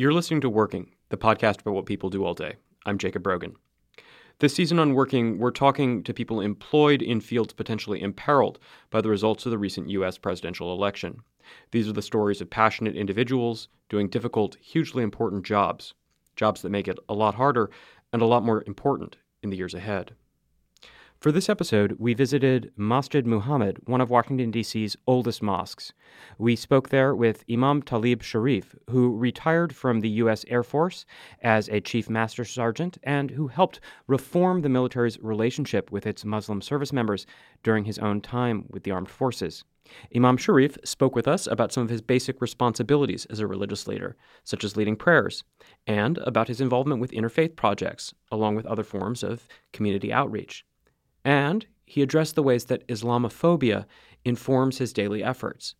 You're 0.00 0.14
listening 0.14 0.40
to 0.40 0.48
Working, 0.48 0.94
the 1.10 1.18
podcast 1.18 1.60
about 1.60 1.74
what 1.74 1.84
people 1.84 2.08
do 2.08 2.24
all 2.24 2.32
day. 2.32 2.54
I'm 2.86 2.96
Jacob 2.96 3.22
Brogan. 3.22 3.56
This 4.38 4.54
season 4.54 4.78
on 4.78 4.94
Working, 4.94 5.36
we're 5.36 5.50
talking 5.50 6.02
to 6.04 6.14
people 6.14 6.40
employed 6.40 7.02
in 7.02 7.20
fields 7.20 7.52
potentially 7.52 8.00
imperiled 8.00 8.58
by 8.88 9.02
the 9.02 9.10
results 9.10 9.44
of 9.44 9.50
the 9.50 9.58
recent 9.58 9.90
U.S. 9.90 10.16
presidential 10.16 10.72
election. 10.72 11.20
These 11.70 11.86
are 11.86 11.92
the 11.92 12.00
stories 12.00 12.40
of 12.40 12.48
passionate 12.48 12.96
individuals 12.96 13.68
doing 13.90 14.08
difficult, 14.08 14.56
hugely 14.62 15.02
important 15.02 15.44
jobs, 15.44 15.92
jobs 16.34 16.62
that 16.62 16.70
make 16.70 16.88
it 16.88 16.98
a 17.10 17.14
lot 17.14 17.34
harder 17.34 17.68
and 18.10 18.22
a 18.22 18.26
lot 18.26 18.42
more 18.42 18.64
important 18.66 19.18
in 19.42 19.50
the 19.50 19.58
years 19.58 19.74
ahead. 19.74 20.14
For 21.20 21.32
this 21.32 21.50
episode, 21.50 21.96
we 21.98 22.14
visited 22.14 22.72
Masjid 22.78 23.26
Muhammad, 23.26 23.82
one 23.84 24.00
of 24.00 24.08
Washington, 24.08 24.50
D.C.'s 24.50 24.96
oldest 25.06 25.42
mosques. 25.42 25.92
We 26.38 26.56
spoke 26.56 26.88
there 26.88 27.14
with 27.14 27.44
Imam 27.52 27.82
Talib 27.82 28.22
Sharif, 28.22 28.74
who 28.88 29.14
retired 29.14 29.76
from 29.76 30.00
the 30.00 30.08
U.S. 30.08 30.46
Air 30.48 30.62
Force 30.62 31.04
as 31.42 31.68
a 31.68 31.82
Chief 31.82 32.08
Master 32.08 32.42
Sergeant 32.42 32.96
and 33.02 33.32
who 33.32 33.48
helped 33.48 33.80
reform 34.06 34.62
the 34.62 34.70
military's 34.70 35.20
relationship 35.20 35.92
with 35.92 36.06
its 36.06 36.24
Muslim 36.24 36.62
service 36.62 36.90
members 36.90 37.26
during 37.62 37.84
his 37.84 37.98
own 37.98 38.22
time 38.22 38.64
with 38.70 38.84
the 38.84 38.90
armed 38.90 39.10
forces. 39.10 39.62
Imam 40.16 40.38
Sharif 40.38 40.78
spoke 40.84 41.14
with 41.14 41.28
us 41.28 41.46
about 41.46 41.70
some 41.70 41.82
of 41.82 41.90
his 41.90 42.00
basic 42.00 42.40
responsibilities 42.40 43.26
as 43.26 43.40
a 43.40 43.46
religious 43.46 43.86
leader, 43.86 44.16
such 44.44 44.64
as 44.64 44.74
leading 44.74 44.96
prayers, 44.96 45.44
and 45.86 46.16
about 46.16 46.48
his 46.48 46.62
involvement 46.62 46.98
with 46.98 47.10
interfaith 47.10 47.56
projects, 47.56 48.14
along 48.32 48.54
with 48.54 48.64
other 48.64 48.84
forms 48.84 49.22
of 49.22 49.46
community 49.74 50.10
outreach. 50.10 50.64
And 51.24 51.66
he 51.84 52.02
addressed 52.02 52.34
the 52.34 52.42
ways 52.42 52.66
that 52.66 52.86
Islamophobia 52.88 53.86
informs 54.24 54.78
his 54.78 54.92
daily 54.92 55.22
efforts 55.22 55.74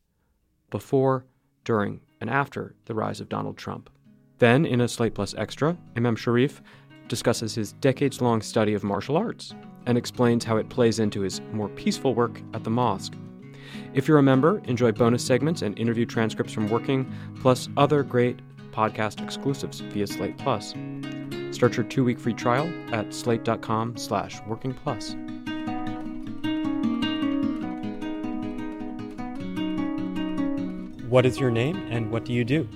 before, 0.70 1.26
during, 1.64 2.00
and 2.20 2.30
after 2.30 2.74
the 2.86 2.94
rise 2.94 3.20
of 3.20 3.28
Donald 3.28 3.56
Trump. 3.56 3.90
Then, 4.38 4.64
in 4.64 4.80
a 4.80 4.88
Slate 4.88 5.14
Plus 5.14 5.34
Extra, 5.34 5.76
Imam 5.96 6.16
Sharif 6.16 6.62
discusses 7.08 7.54
his 7.54 7.72
decades 7.74 8.20
long 8.20 8.40
study 8.40 8.74
of 8.74 8.84
martial 8.84 9.16
arts 9.16 9.54
and 9.86 9.98
explains 9.98 10.44
how 10.44 10.56
it 10.56 10.68
plays 10.68 10.98
into 10.98 11.20
his 11.20 11.40
more 11.52 11.68
peaceful 11.68 12.14
work 12.14 12.40
at 12.54 12.64
the 12.64 12.70
mosque. 12.70 13.14
If 13.94 14.08
you're 14.08 14.18
a 14.18 14.22
member, 14.22 14.60
enjoy 14.64 14.92
bonus 14.92 15.24
segments 15.24 15.62
and 15.62 15.78
interview 15.78 16.06
transcripts 16.06 16.52
from 16.52 16.68
Working, 16.68 17.12
plus 17.40 17.68
other 17.76 18.02
great 18.02 18.40
podcast 18.72 19.22
exclusives 19.22 19.80
via 19.80 20.06
Slate 20.06 20.38
Plus. 20.38 20.74
Start 21.60 21.76
your 21.76 21.84
two-week 21.84 22.18
free 22.18 22.32
trial 22.32 22.72
at 22.90 23.12
slate.com 23.12 23.98
slash 23.98 24.40
working 24.46 24.72
plus. 24.72 25.14
What 31.10 31.26
is 31.26 31.38
your 31.38 31.50
name 31.50 31.76
and 31.90 32.10
what 32.10 32.24
do 32.24 32.32
you 32.32 32.46
do? 32.46 32.66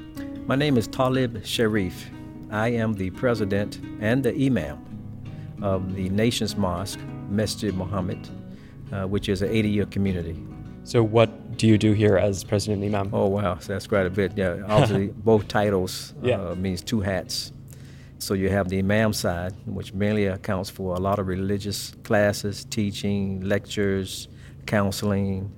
My 0.46 0.54
name 0.54 0.76
is 0.76 0.86
Talib 0.86 1.46
Sharif. 1.46 2.10
I 2.50 2.68
am 2.72 2.92
the 2.92 3.08
president 3.12 3.80
and 4.02 4.22
the 4.22 4.34
imam 4.34 4.84
of 5.62 5.94
the 5.94 6.10
nation's 6.10 6.54
mosque, 6.54 7.00
Masjid 7.30 7.74
Muhammad, 7.74 8.28
uh, 8.92 9.06
which 9.06 9.30
is 9.30 9.40
an 9.40 9.48
80 9.48 9.70
year 9.70 9.86
community. 9.86 10.36
So, 10.82 11.02
what 11.02 11.56
do 11.56 11.66
you 11.66 11.78
do 11.78 11.94
here 11.94 12.18
as 12.18 12.44
president 12.44 12.84
and 12.84 12.94
imam? 12.94 13.14
Oh, 13.14 13.28
wow. 13.28 13.56
So 13.60 13.72
that's 13.72 13.86
quite 13.86 14.04
a 14.04 14.10
bit. 14.10 14.36
Yeah, 14.36 14.62
obviously, 14.68 15.06
both 15.24 15.48
titles 15.48 16.12
uh, 16.22 16.26
Yeah. 16.26 16.52
means 16.52 16.82
two 16.82 17.00
hats. 17.00 17.50
So 18.24 18.32
you 18.32 18.48
have 18.48 18.70
the 18.70 18.78
imam 18.78 19.12
side, 19.12 19.52
which 19.66 19.92
mainly 19.92 20.24
accounts 20.28 20.70
for 20.70 20.94
a 20.94 20.98
lot 20.98 21.18
of 21.18 21.26
religious 21.26 21.94
classes, 22.04 22.64
teaching, 22.64 23.42
lectures, 23.42 24.28
counseling, 24.64 25.52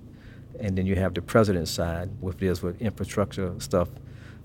and 0.59 0.77
then 0.77 0.85
you 0.85 0.97
have 0.97 1.15
the 1.15 1.23
president 1.23 1.69
side, 1.69 2.11
which 2.21 2.39
deals 2.39 2.63
with 2.63 2.83
infrastructure 2.83 3.55
stuff 3.61 3.89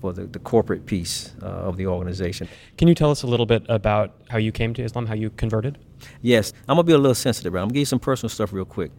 for 0.00 0.12
the, 0.12 0.26
the 0.26 0.38
corporate 0.38 0.86
piece 0.86 1.34
uh, 1.42 1.46
of 1.46 1.76
the 1.76 1.88
organization. 1.88 2.46
Can 2.78 2.86
you 2.86 2.94
tell 2.94 3.10
us 3.10 3.24
a 3.24 3.26
little 3.26 3.44
bit 3.44 3.64
about 3.68 4.14
how 4.28 4.38
you 4.38 4.52
came 4.52 4.72
to 4.74 4.84
Islam, 4.84 5.06
how 5.06 5.14
you 5.14 5.30
converted? 5.30 5.78
Yes, 6.20 6.52
I'm 6.68 6.76
gonna 6.76 6.84
be 6.84 6.92
a 6.92 6.98
little 6.98 7.16
sensitive. 7.16 7.56
I'm 7.56 7.62
gonna 7.62 7.72
give 7.72 7.80
you 7.80 7.86
some 7.86 7.98
personal 7.98 8.30
stuff 8.30 8.52
real 8.52 8.64
quick. 8.64 8.92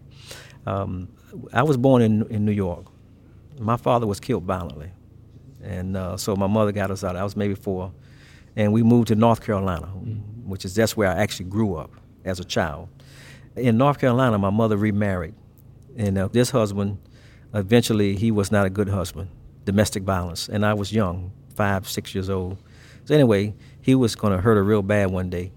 Um, 0.65 1.07
I 1.53 1.63
was 1.63 1.77
born 1.77 2.01
in, 2.01 2.27
in 2.27 2.43
New 2.43 2.51
York. 2.51 2.87
My 3.57 3.77
father 3.77 4.05
was 4.05 4.19
killed 4.19 4.43
violently, 4.43 4.91
and 5.63 5.95
uh, 5.95 6.17
so 6.17 6.35
my 6.35 6.47
mother 6.47 6.73
got 6.73 6.91
us 6.91 7.05
out. 7.05 7.15
I 7.15 7.23
was 7.23 7.37
maybe 7.37 7.55
four, 7.55 7.93
and 8.55 8.73
we 8.73 8.83
moved 8.83 9.07
to 9.09 9.15
North 9.15 9.41
Carolina, 9.41 9.87
which 10.45 10.65
is 10.65 10.75
that's 10.75 10.95
where 10.95 11.09
I 11.09 11.15
actually 11.15 11.45
grew 11.45 11.75
up 11.75 11.91
as 12.25 12.39
a 12.39 12.43
child. 12.43 12.89
In 13.55 13.77
North 13.77 13.99
Carolina, 13.99 14.37
my 14.37 14.49
mother 14.49 14.77
remarried, 14.77 15.35
and 15.97 16.17
uh, 16.17 16.27
this 16.27 16.49
husband, 16.49 16.97
eventually, 17.53 18.15
he 18.15 18.31
was 18.31 18.51
not 18.51 18.65
a 18.65 18.69
good 18.69 18.89
husband. 18.89 19.29
Domestic 19.65 20.03
violence, 20.03 20.49
and 20.49 20.65
I 20.65 20.73
was 20.73 20.91
young, 20.91 21.31
five, 21.55 21.87
six 21.87 22.13
years 22.13 22.29
old. 22.29 22.57
So 23.05 23.13
anyway, 23.13 23.53
he 23.81 23.95
was 23.95 24.15
going 24.15 24.33
to 24.33 24.41
hurt 24.41 24.55
her 24.55 24.63
real 24.63 24.81
bad 24.81 25.11
one 25.11 25.29
day, 25.29 25.51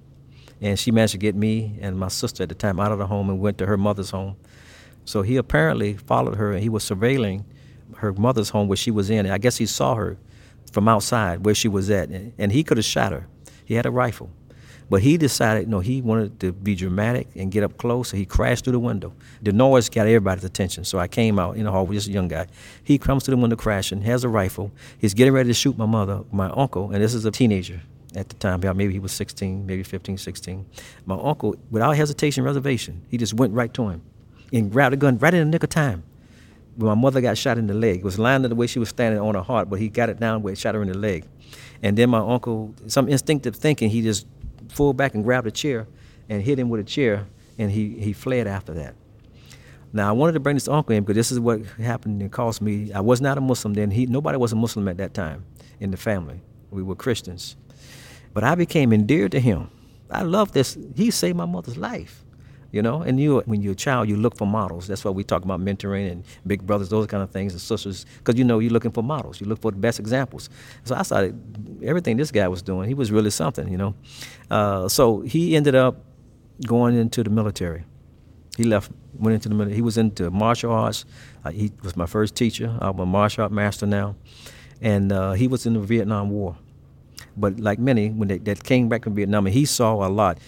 and 0.61 0.79
she 0.79 0.91
managed 0.91 1.13
to 1.13 1.19
get 1.19 1.35
me 1.35 1.79
and 1.81 1.99
my 1.99 2.09
sister 2.09 2.43
at 2.43 2.49
the 2.49 2.55
time 2.55 2.81
out 2.81 2.93
of 2.93 2.99
the 2.99 3.07
home 3.07 3.31
and 3.31 3.41
went 3.41 3.59
to 3.59 3.67
her 3.67 3.77
mother's 3.77 4.11
home. 4.11 4.37
So 5.05 5.23
he 5.23 5.37
apparently 5.37 5.95
followed 5.95 6.37
her 6.37 6.53
and 6.53 6.63
he 6.63 6.69
was 6.69 6.85
surveilling 6.85 7.45
her 7.99 8.13
mother's 8.13 8.51
home 8.51 8.69
where 8.69 8.77
she 8.77 8.91
was 8.91 9.09
in. 9.11 9.27
And 9.27 9.33
I 9.33 9.39
guess 9.39 9.57
he 9.57 9.67
saw 9.67 9.95
her 9.95 10.19
from 10.73 10.89
outside 10.89 11.45
where 11.45 11.55
she 11.55 11.69
was 11.69 11.91
at, 11.91 12.09
and, 12.09 12.53
he 12.53 12.63
could 12.65 12.77
have 12.77 12.85
shot 12.85 13.13
her. 13.13 13.27
He 13.65 13.75
had 13.75 13.87
a 13.87 13.91
rifle. 13.91 14.31
But 14.89 15.03
he 15.03 15.17
decided, 15.17 15.69
no, 15.69 15.81
he 15.81 16.01
wanted 16.01 16.39
to 16.41 16.53
be 16.53 16.77
dramatic 16.77 17.27
and 17.35 17.51
get 17.51 17.65
up 17.65 17.77
close, 17.77 18.11
so 18.11 18.17
he 18.17 18.25
crashed 18.25 18.65
through 18.65 18.75
the 18.75 18.79
window. 18.79 19.13
The 19.43 19.53
noise 19.53 19.89
got 19.89 20.07
everybody's 20.07 20.45
attention, 20.45 20.85
so 20.85 20.99
I 20.99 21.09
came 21.09 21.41
out 21.41 21.57
in 21.57 21.65
the 21.65 21.73
hall 21.73 21.87
with 21.87 21.97
this 21.97 22.07
young 22.07 22.29
guy. 22.29 22.47
He 22.85 22.97
comes 22.97 23.25
to 23.25 23.33
the 23.33 23.37
window 23.37 23.57
crashing, 23.57 24.03
has 24.03 24.23
a 24.23 24.29
rifle. 24.29 24.71
He's 24.99 25.13
getting 25.13 25.33
ready 25.33 25.49
to 25.49 25.55
shoot 25.55 25.77
my 25.77 25.87
mother, 25.87 26.23
my 26.31 26.51
uncle, 26.51 26.93
and 26.93 27.03
this 27.03 27.15
is 27.15 27.25
a 27.25 27.33
teenager 27.33 27.81
at 28.15 28.29
the 28.29 28.37
time. 28.37 28.61
Maybe 28.61 28.93
he 28.93 29.01
was 29.01 29.11
16, 29.11 29.67
maybe 29.67 29.83
15, 29.83 30.19
16. 30.19 30.65
My 31.05 31.19
uncle, 31.21 31.57
without 31.71 31.97
hesitation, 31.97 32.45
reservation, 32.45 33.03
he 33.09 33.19
just 33.19 33.35
went 33.35 33.55
right 33.55 33.75
to 33.75 33.89
him 33.89 34.03
and 34.53 34.71
grabbed 34.71 34.95
a 34.95 34.97
gun 34.97 35.19
right 35.19 35.35
in 35.35 35.41
the 35.41 35.51
nick 35.51 35.65
of 35.65 35.71
time. 35.71 36.05
When 36.77 36.89
my 36.89 36.95
mother 36.95 37.21
got 37.21 37.39
shot 37.39 37.59
in 37.59 37.67
the 37.67 37.75
leg. 37.75 37.99
It 37.99 38.05
was 38.05 38.19
lying 38.19 38.43
the 38.43 38.55
way 38.55 38.67
she 38.67 38.79
was 38.79 38.91
standing 38.91 39.21
on 39.21 39.35
her 39.35 39.43
heart, 39.43 39.71
but 39.71 39.81
he 39.81 39.89
got 39.89 40.09
it 40.09 40.21
down 40.21 40.43
where 40.43 40.53
it 40.53 40.59
shot 40.59 40.75
her 40.75 40.83
in 40.83 40.89
the 40.89 40.99
leg. 40.99 41.25
And 41.83 41.97
then 41.97 42.11
my 42.11 42.19
uncle, 42.19 42.75
some 42.87 43.09
instinctive 43.09 43.57
thinking, 43.57 43.91
he 43.91 44.03
just 44.03 44.27
pulled 44.75 44.97
back 44.97 45.15
and 45.15 45.25
grabbed 45.25 45.47
a 45.47 45.51
chair 45.51 45.87
and 46.29 46.43
hit 46.43 46.59
him 46.59 46.69
with 46.69 46.81
a 46.81 46.85
chair, 46.85 47.27
and 47.59 47.71
he, 47.71 47.99
he 47.99 48.13
fled 48.13 48.47
after 48.47 48.75
that. 48.75 48.95
Now 49.93 50.11
I 50.11 50.13
wanted 50.13 50.33
to 50.33 50.41
bring 50.41 50.57
this 50.57 50.69
uncle 50.69 50.95
in 50.95 51.05
because 51.05 51.17
this 51.17 51.33
is 51.33 51.41
what 51.41 51.65
happened 51.79 52.21
and 52.21 52.31
cost 52.31 52.61
me. 52.61 52.93
I 52.93 53.01
was 53.01 53.23
not 53.23 53.39
a 53.39 53.41
Muslim 53.41 53.73
then. 53.73 53.91
He 53.91 54.05
nobody 54.05 54.37
was 54.37 54.53
a 54.53 54.57
Muslim 54.57 54.89
at 54.89 54.99
that 54.99 55.15
time 55.15 55.47
in 55.81 55.91
the 55.91 55.97
family. 55.97 56.43
We 56.71 56.83
were 56.83 56.97
Christians, 56.97 57.57
but 58.35 58.45
I 58.45 58.57
became 58.57 58.93
endeared 58.93 59.33
to 59.33 59.41
him. 59.41 59.71
I 60.11 60.23
love 60.23 60.53
this. 60.53 60.77
He 60.95 61.11
saved 61.11 61.39
my 61.39 61.47
mother's 61.47 61.79
life, 61.79 62.26
you 62.77 62.83
know. 62.83 63.01
And 63.01 63.19
you, 63.19 63.43
when 63.47 63.63
you're 63.63 63.73
a 63.73 63.77
child, 63.77 64.09
you 64.09 64.17
look 64.17 64.37
for 64.37 64.47
models. 64.47 64.87
That's 64.87 65.05
why 65.05 65.11
we 65.11 65.25
talk 65.25 65.43
about 65.43 65.61
mentoring 65.61 66.13
and 66.13 66.25
big 66.47 66.65
brothers, 66.65 66.91
those 66.91 67.07
kind 67.07 67.23
of 67.23 67.31
things, 67.31 67.53
and 67.53 67.61
sisters, 67.61 68.05
because 68.19 68.39
you 68.39 68.45
know 68.45 68.59
you're 68.59 68.71
looking 68.71 68.93
for 68.93 69.03
models. 69.03 69.41
You 69.41 69.47
look 69.47 69.61
for 69.63 69.71
the 69.73 69.79
best 69.79 69.99
examples. 69.99 70.51
So 70.85 70.95
I 70.95 71.03
started 71.03 71.35
everything 71.83 72.19
this 72.19 72.31
guy 72.31 72.47
was 72.47 72.63
doing. 72.63 72.87
He 72.87 72.95
was 72.95 73.11
really 73.11 73.31
something, 73.31 73.67
you 73.69 73.79
know. 73.79 73.95
Uh, 74.51 74.89
so 74.89 75.23
he 75.23 75.57
ended 75.57 75.75
up 75.75 75.97
going 76.67 76.95
into 76.97 77.25
the 77.25 77.31
military. 77.31 77.85
He 78.57 78.65
left, 78.65 78.91
went 79.19 79.35
into 79.35 79.49
the 79.49 79.55
military. 79.55 79.77
He 79.77 79.83
was 79.83 79.97
into 79.99 80.31
martial 80.31 80.73
arts. 80.73 81.05
Uh, 81.45 81.51
he 81.51 81.73
was 81.83 81.97
my 81.97 82.07
first 82.07 82.37
teacher. 82.37 82.77
I'm 82.81 82.99
a 82.99 83.07
martial 83.07 83.43
art 83.43 83.53
master 83.53 83.87
now, 83.87 84.17
and 84.81 85.11
uh, 85.11 85.33
he 85.33 85.49
was 85.49 85.67
in 85.67 85.73
the 85.75 85.81
Vietnam 85.81 86.31
War. 86.31 86.57
But 87.39 87.59
like 87.59 87.79
many, 87.79 88.11
when 88.11 88.29
they 88.29 88.39
that 88.39 88.63
came 88.65 88.89
back 88.89 89.05
from 89.05 89.15
Vietnam, 89.15 89.47
and 89.47 89.55
he 89.55 89.65
saw 89.65 90.07
a 90.07 90.09
lot. 90.09 90.39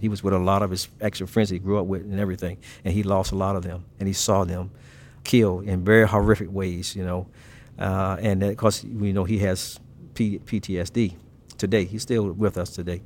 He 0.00 0.08
was 0.08 0.22
with 0.22 0.34
a 0.34 0.38
lot 0.38 0.62
of 0.62 0.70
his 0.70 0.88
actual 1.00 1.26
friends 1.26 1.50
he 1.50 1.58
grew 1.58 1.78
up 1.78 1.86
with 1.86 2.02
and 2.02 2.20
everything, 2.20 2.58
and 2.84 2.94
he 2.94 3.02
lost 3.02 3.32
a 3.32 3.36
lot 3.36 3.56
of 3.56 3.62
them, 3.62 3.84
and 4.00 4.08
he 4.08 4.14
saw 4.14 4.44
them 4.44 4.70
killed 5.24 5.64
in 5.64 5.84
very 5.84 6.06
horrific 6.08 6.50
ways, 6.52 6.96
you 6.96 7.04
know. 7.04 7.26
Uh, 7.78 8.16
and 8.20 8.40
because 8.40 8.84
you 8.84 9.12
know 9.12 9.24
he 9.24 9.38
has 9.38 9.80
P- 10.14 10.40
PTSD 10.40 11.14
today, 11.58 11.84
he's 11.84 12.02
still 12.02 12.32
with 12.32 12.58
us 12.58 12.70
today. 12.70 13.02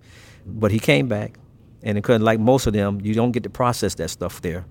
But 0.47 0.71
he 0.73 0.79
came 0.79 1.09
back, 1.09 1.39
and 1.83 1.97
because 1.97 2.21
like 2.21 2.41
most 2.41 2.67
of 2.67 2.73
them, 2.75 3.01
you 3.03 3.15
don't 3.15 3.33
get 3.33 3.43
to 3.45 3.51
process 3.51 3.95
that 3.97 4.11
stuff 4.11 4.41
there. 4.43 4.65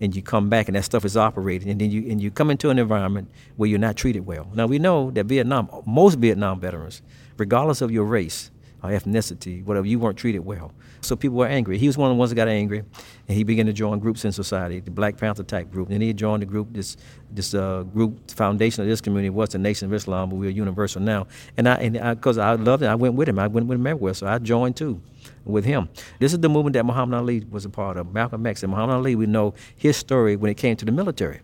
and 0.00 0.14
you 0.14 0.22
come 0.22 0.48
back 0.48 0.68
and 0.68 0.76
that 0.76 0.84
stuff 0.84 1.04
is 1.04 1.16
operating, 1.16 1.70
and 1.70 1.80
then 1.80 1.90
you 1.90 2.10
and 2.10 2.20
you 2.22 2.30
come 2.30 2.50
into 2.50 2.70
an 2.70 2.78
environment 2.78 3.28
where 3.56 3.68
you're 3.68 3.78
not 3.80 3.96
treated 3.96 4.26
well. 4.26 4.48
Now 4.54 4.66
we 4.66 4.78
know 4.78 5.10
that 5.12 5.26
Vietnam, 5.26 5.68
most 5.86 6.16
Vietnam 6.18 6.60
veterans, 6.60 7.02
regardless 7.38 7.80
of 7.82 7.90
your 7.90 8.04
race 8.04 8.50
or 8.82 8.90
ethnicity, 8.90 9.64
whatever, 9.64 9.86
you 9.86 9.98
weren't 9.98 10.18
treated 10.18 10.40
well. 10.40 10.72
So 11.00 11.16
people 11.16 11.38
were 11.38 11.46
angry. 11.46 11.78
He 11.78 11.86
was 11.86 11.96
one 11.96 12.10
of 12.10 12.16
the 12.16 12.18
ones 12.18 12.30
that 12.30 12.36
got 12.36 12.48
angry, 12.48 12.78
and 12.78 13.36
he 13.36 13.44
began 13.44 13.66
to 13.66 13.72
join 13.72 13.98
groups 13.98 14.24
in 14.24 14.32
society, 14.32 14.80
the 14.80 14.90
Black 14.90 15.16
Panther 15.16 15.42
type 15.42 15.70
group. 15.70 15.90
And 15.90 16.02
he 16.02 16.12
joined 16.12 16.42
the 16.42 16.46
group, 16.46 16.68
this 16.72 16.96
this 17.30 17.54
uh, 17.54 17.82
group, 17.82 18.30
foundation 18.30 18.82
of 18.82 18.88
this 18.88 19.00
community 19.00 19.30
was 19.30 19.50
the 19.50 19.58
Nation 19.58 19.86
of 19.86 19.94
Islam, 19.94 20.30
but 20.30 20.36
we're 20.36 20.50
universal 20.50 21.00
now. 21.00 21.26
And 21.56 21.68
I, 21.68 21.74
and 21.76 22.16
because 22.16 22.38
I, 22.38 22.52
I, 22.52 22.54
loved 22.54 22.82
it, 22.82 22.86
I 22.86 22.94
went 22.94 23.14
with 23.14 23.28
him. 23.28 23.38
I 23.38 23.46
went 23.46 23.66
with 23.66 23.78
him 23.78 23.86
everywhere, 23.86 24.14
so 24.14 24.26
I 24.26 24.38
joined 24.38 24.76
too 24.76 25.00
with 25.44 25.64
him. 25.64 25.88
This 26.18 26.32
is 26.32 26.40
the 26.40 26.48
movement 26.48 26.74
that 26.74 26.84
Muhammad 26.84 27.18
Ali 27.18 27.44
was 27.50 27.64
a 27.64 27.70
part 27.70 27.96
of. 27.96 28.12
Malcolm 28.12 28.46
X 28.46 28.62
and 28.62 28.70
Muhammad 28.70 28.96
Ali, 28.96 29.14
we 29.14 29.26
know 29.26 29.54
his 29.76 29.96
story 29.96 30.36
when 30.36 30.50
it 30.50 30.56
came 30.56 30.76
to 30.76 30.84
the 30.84 30.92
military. 30.92 31.40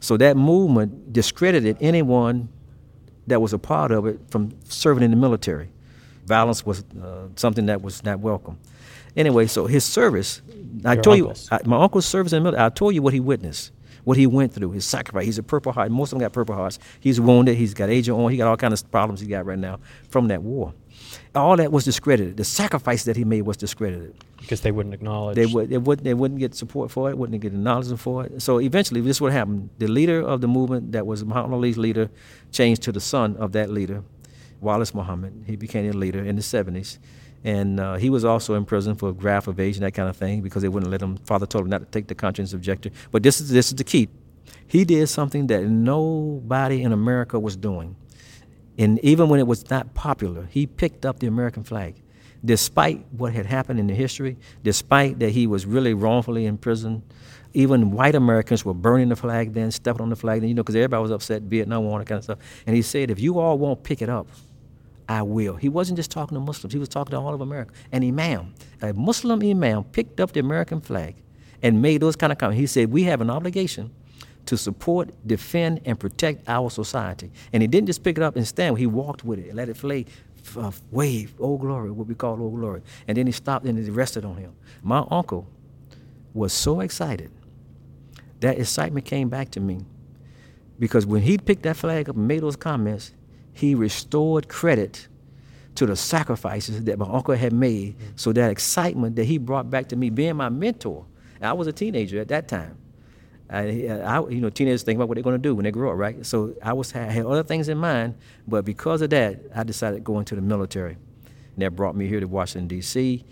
So 0.00 0.16
that 0.18 0.36
movement 0.36 1.12
discredited 1.12 1.78
anyone 1.80 2.48
that 3.26 3.40
was 3.40 3.52
a 3.52 3.58
part 3.58 3.90
of 3.90 4.06
it 4.06 4.20
from 4.28 4.52
serving 4.64 5.02
in 5.02 5.10
the 5.10 5.16
military. 5.16 5.70
Violence 6.26 6.64
was 6.64 6.84
uh, 7.02 7.28
something 7.36 7.66
that 7.66 7.82
was 7.82 8.02
not 8.04 8.20
welcome. 8.20 8.58
Anyway, 9.16 9.46
so 9.46 9.66
his 9.66 9.84
service, 9.84 10.42
I 10.84 10.96
told 10.96 11.20
uncles. 11.20 11.48
you, 11.50 11.58
I, 11.58 11.66
my 11.66 11.82
uncle's 11.82 12.06
service 12.06 12.32
in 12.32 12.38
the 12.38 12.44
military, 12.44 12.66
I 12.66 12.68
told 12.70 12.94
you 12.94 13.02
what 13.02 13.14
he 13.14 13.20
witnessed, 13.20 13.70
what 14.02 14.16
he 14.16 14.26
went 14.26 14.52
through, 14.52 14.72
his 14.72 14.84
sacrifice. 14.84 15.24
He's 15.24 15.38
a 15.38 15.42
Purple 15.42 15.72
Heart. 15.72 15.90
Most 15.90 16.12
of 16.12 16.18
them 16.18 16.24
got 16.24 16.32
Purple 16.32 16.54
Hearts. 16.54 16.78
He's 17.00 17.20
wounded. 17.20 17.56
He's 17.56 17.74
got 17.74 17.90
Agent 17.90 18.18
Orange. 18.18 18.32
He 18.32 18.38
got 18.38 18.48
all 18.48 18.56
kinds 18.56 18.82
of 18.82 18.90
problems 18.90 19.20
he 19.20 19.26
got 19.28 19.46
right 19.46 19.58
now 19.58 19.78
from 20.08 20.28
that 20.28 20.42
war. 20.42 20.74
All 21.34 21.56
that 21.56 21.70
was 21.70 21.84
discredited. 21.84 22.36
The 22.36 22.44
sacrifice 22.44 23.04
that 23.04 23.16
he 23.16 23.24
made 23.24 23.42
was 23.42 23.56
discredited. 23.56 24.16
Because 24.36 24.60
they 24.60 24.72
wouldn't 24.72 24.94
acknowledge. 24.94 25.36
They, 25.36 25.46
would, 25.46 25.70
they, 25.70 25.78
wouldn't, 25.78 26.04
they 26.04 26.14
wouldn't 26.14 26.38
get 26.40 26.54
support 26.54 26.90
for 26.90 27.08
it, 27.08 27.16
wouldn't 27.16 27.40
get 27.40 27.52
acknowledgement 27.52 28.00
for 28.00 28.26
it. 28.26 28.42
So 28.42 28.60
eventually, 28.60 29.00
this 29.00 29.16
is 29.16 29.20
what 29.20 29.32
happened. 29.32 29.70
The 29.78 29.86
leader 29.86 30.20
of 30.20 30.40
the 30.40 30.48
movement 30.48 30.92
that 30.92 31.06
was 31.06 31.24
Muhammad 31.24 31.52
Ali's 31.52 31.78
leader 31.78 32.10
changed 32.52 32.82
to 32.82 32.92
the 32.92 33.00
son 33.00 33.36
of 33.36 33.52
that 33.52 33.70
leader, 33.70 34.02
Wallace 34.64 34.94
Muhammad. 34.94 35.44
He 35.46 35.56
became 35.56 35.88
a 35.88 35.92
leader 35.92 36.24
in 36.24 36.36
the 36.36 36.42
70s. 36.42 36.98
And 37.44 37.78
uh, 37.78 37.96
he 37.96 38.08
was 38.08 38.24
also 38.24 38.54
in 38.54 38.64
prison 38.64 38.96
for 38.96 39.12
draft 39.12 39.48
evasion, 39.48 39.82
that 39.82 39.92
kind 39.92 40.08
of 40.08 40.16
thing, 40.16 40.40
because 40.40 40.62
they 40.62 40.68
wouldn't 40.68 40.90
let 40.90 41.02
him. 41.02 41.18
Father 41.18 41.46
told 41.46 41.64
him 41.64 41.70
not 41.70 41.80
to 41.80 41.86
take 41.86 42.08
the 42.08 42.14
conscience 42.14 42.54
objector. 42.54 42.90
But 43.10 43.22
this 43.22 43.40
is 43.40 43.50
this 43.50 43.68
is 43.68 43.74
the 43.74 43.84
key. 43.84 44.08
He 44.66 44.84
did 44.84 45.06
something 45.08 45.46
that 45.48 45.64
nobody 45.64 46.82
in 46.82 46.92
America 46.92 47.38
was 47.38 47.54
doing, 47.54 47.96
and 48.78 48.98
even 49.00 49.28
when 49.28 49.40
it 49.40 49.46
was 49.46 49.68
not 49.70 49.94
popular, 49.94 50.48
he 50.50 50.66
picked 50.66 51.04
up 51.04 51.18
the 51.18 51.26
American 51.26 51.62
flag, 51.64 52.02
despite 52.42 53.04
what 53.12 53.34
had 53.34 53.44
happened 53.44 53.78
in 53.78 53.86
the 53.86 53.94
history, 53.94 54.38
despite 54.62 55.18
that 55.18 55.30
he 55.30 55.46
was 55.46 55.66
really 55.66 55.92
wrongfully 55.92 56.46
in 56.46 56.56
prison. 56.56 57.02
Even 57.52 57.92
white 57.92 58.16
Americans 58.16 58.64
were 58.64 58.74
burning 58.74 59.10
the 59.10 59.16
flag 59.16 59.52
then, 59.52 59.70
stepping 59.70 60.00
on 60.00 60.08
the 60.08 60.16
flag 60.16 60.40
then, 60.40 60.48
you 60.48 60.54
know, 60.54 60.62
because 60.62 60.74
everybody 60.74 61.02
was 61.02 61.12
upset, 61.12 61.42
Vietnam 61.42 61.84
War, 61.84 62.00
that 62.00 62.06
kind 62.06 62.18
of 62.18 62.24
stuff. 62.24 62.38
And 62.66 62.74
he 62.74 62.82
said, 62.82 63.10
if 63.10 63.20
you 63.20 63.38
all 63.38 63.58
won't 63.58 63.84
pick 63.84 64.02
it 64.02 64.08
up, 64.08 64.26
I 65.08 65.22
will. 65.22 65.56
He 65.56 65.68
wasn't 65.68 65.96
just 65.96 66.10
talking 66.10 66.34
to 66.34 66.40
Muslims, 66.40 66.72
he 66.72 66.78
was 66.78 66.88
talking 66.88 67.12
to 67.12 67.18
all 67.18 67.34
of 67.34 67.40
America. 67.40 67.72
An 67.92 68.02
imam, 68.02 68.54
a 68.80 68.92
Muslim 68.92 69.42
imam, 69.42 69.84
picked 69.84 70.20
up 70.20 70.32
the 70.32 70.40
American 70.40 70.80
flag 70.80 71.16
and 71.62 71.80
made 71.82 72.00
those 72.00 72.16
kind 72.16 72.32
of 72.32 72.38
comments. 72.38 72.60
He 72.60 72.66
said, 72.66 72.90
We 72.90 73.04
have 73.04 73.20
an 73.20 73.30
obligation 73.30 73.90
to 74.46 74.56
support, 74.56 75.10
defend, 75.26 75.80
and 75.84 75.98
protect 75.98 76.48
our 76.48 76.70
society. 76.70 77.30
And 77.52 77.62
he 77.62 77.66
didn't 77.66 77.86
just 77.86 78.02
pick 78.02 78.18
it 78.18 78.22
up 78.22 78.36
and 78.36 78.46
stand, 78.46 78.78
he 78.78 78.86
walked 78.86 79.24
with 79.24 79.38
it 79.38 79.48
and 79.48 79.56
let 79.56 79.68
it 79.68 79.76
fly, 79.76 80.04
uh, 80.56 80.70
wave, 80.90 81.34
oh 81.38 81.56
glory, 81.56 81.90
what 81.90 82.06
we 82.06 82.14
call 82.14 82.34
oh 82.34 82.50
glory. 82.50 82.82
And 83.08 83.16
then 83.16 83.26
he 83.26 83.32
stopped 83.32 83.66
and 83.66 83.78
he 83.78 83.90
rested 83.90 84.24
on 84.24 84.36
him. 84.36 84.54
My 84.82 85.04
uncle 85.10 85.48
was 86.32 86.52
so 86.52 86.80
excited. 86.80 87.30
That 88.40 88.58
excitement 88.58 89.06
came 89.06 89.28
back 89.28 89.50
to 89.52 89.60
me 89.60 89.80
because 90.78 91.06
when 91.06 91.22
he 91.22 91.38
picked 91.38 91.62
that 91.62 91.76
flag 91.76 92.08
up 92.08 92.16
and 92.16 92.28
made 92.28 92.42
those 92.42 92.56
comments, 92.56 93.12
he 93.54 93.74
restored 93.74 94.48
credit 94.48 95.08
to 95.76 95.86
the 95.86 95.96
sacrifices 95.96 96.84
that 96.84 96.98
my 96.98 97.06
uncle 97.08 97.34
had 97.34 97.52
made. 97.52 97.96
Mm-hmm. 97.96 98.06
So 98.16 98.32
that 98.32 98.50
excitement 98.50 99.16
that 99.16 99.24
he 99.24 99.38
brought 99.38 99.70
back 99.70 99.88
to 99.88 99.96
me, 99.96 100.10
being 100.10 100.36
my 100.36 100.48
mentor. 100.48 101.06
I 101.40 101.52
was 101.52 101.66
a 101.66 101.72
teenager 101.72 102.20
at 102.20 102.28
that 102.28 102.48
time. 102.48 102.78
I, 103.50 103.88
I, 103.88 104.28
you 104.28 104.40
know, 104.40 104.48
teenagers 104.48 104.82
think 104.82 104.96
about 104.96 105.08
what 105.08 105.16
they're 105.16 105.22
going 105.22 105.36
to 105.36 105.42
do 105.42 105.54
when 105.54 105.64
they 105.64 105.70
grow 105.70 105.92
up, 105.92 105.98
right? 105.98 106.24
So 106.24 106.54
I 106.62 106.72
was 106.72 106.94
I 106.94 107.00
had 107.00 107.26
other 107.26 107.42
things 107.42 107.68
in 107.68 107.76
mind, 107.76 108.14
but 108.48 108.64
because 108.64 109.02
of 109.02 109.10
that, 109.10 109.40
I 109.54 109.62
decided 109.62 109.96
to 109.96 110.00
go 110.00 110.18
into 110.18 110.34
the 110.34 110.40
military. 110.40 110.96
And 111.54 111.62
that 111.62 111.76
brought 111.76 111.94
me 111.94 112.08
here 112.08 112.20
to 112.20 112.26
Washington 112.26 112.66
D.C. 112.68 113.24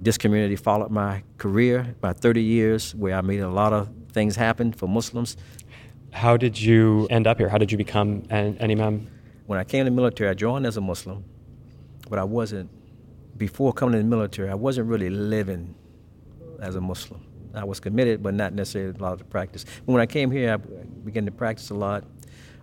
This 0.00 0.16
community 0.16 0.56
followed 0.56 0.90
my 0.90 1.24
career 1.38 1.94
about 1.98 2.18
30 2.18 2.42
years, 2.42 2.94
where 2.94 3.16
I 3.16 3.20
made 3.22 3.40
a 3.40 3.48
lot 3.48 3.72
of 3.72 3.90
things 4.12 4.36
happen 4.36 4.72
for 4.72 4.86
Muslims. 4.86 5.36
How 6.12 6.36
did 6.36 6.58
you 6.60 7.06
end 7.10 7.26
up 7.26 7.38
here? 7.38 7.48
How 7.48 7.58
did 7.58 7.72
you 7.72 7.78
become 7.78 8.22
an, 8.30 8.56
an 8.60 8.70
imam? 8.70 9.08
When 9.46 9.58
I 9.58 9.64
came 9.64 9.84
to 9.84 9.90
the 9.90 9.94
military, 9.94 10.28
I 10.28 10.34
joined 10.34 10.66
as 10.66 10.76
a 10.76 10.80
Muslim, 10.80 11.24
but 12.10 12.18
I 12.18 12.24
wasn't, 12.24 12.68
before 13.36 13.72
coming 13.72 13.92
to 13.92 13.98
the 13.98 14.04
military, 14.04 14.50
I 14.50 14.54
wasn't 14.54 14.88
really 14.88 15.10
living 15.10 15.74
as 16.60 16.74
a 16.74 16.80
Muslim. 16.80 17.24
I 17.54 17.64
was 17.64 17.80
committed, 17.80 18.22
but 18.22 18.34
not 18.34 18.52
necessarily 18.52 18.98
a 18.98 19.02
lot 19.02 19.20
of 19.20 19.30
practice. 19.30 19.64
But 19.64 19.92
when 19.92 20.02
I 20.02 20.06
came 20.06 20.30
here, 20.30 20.52
I 20.52 20.56
began 20.56 21.24
to 21.26 21.32
practice 21.32 21.70
a 21.70 21.74
lot. 21.74 22.04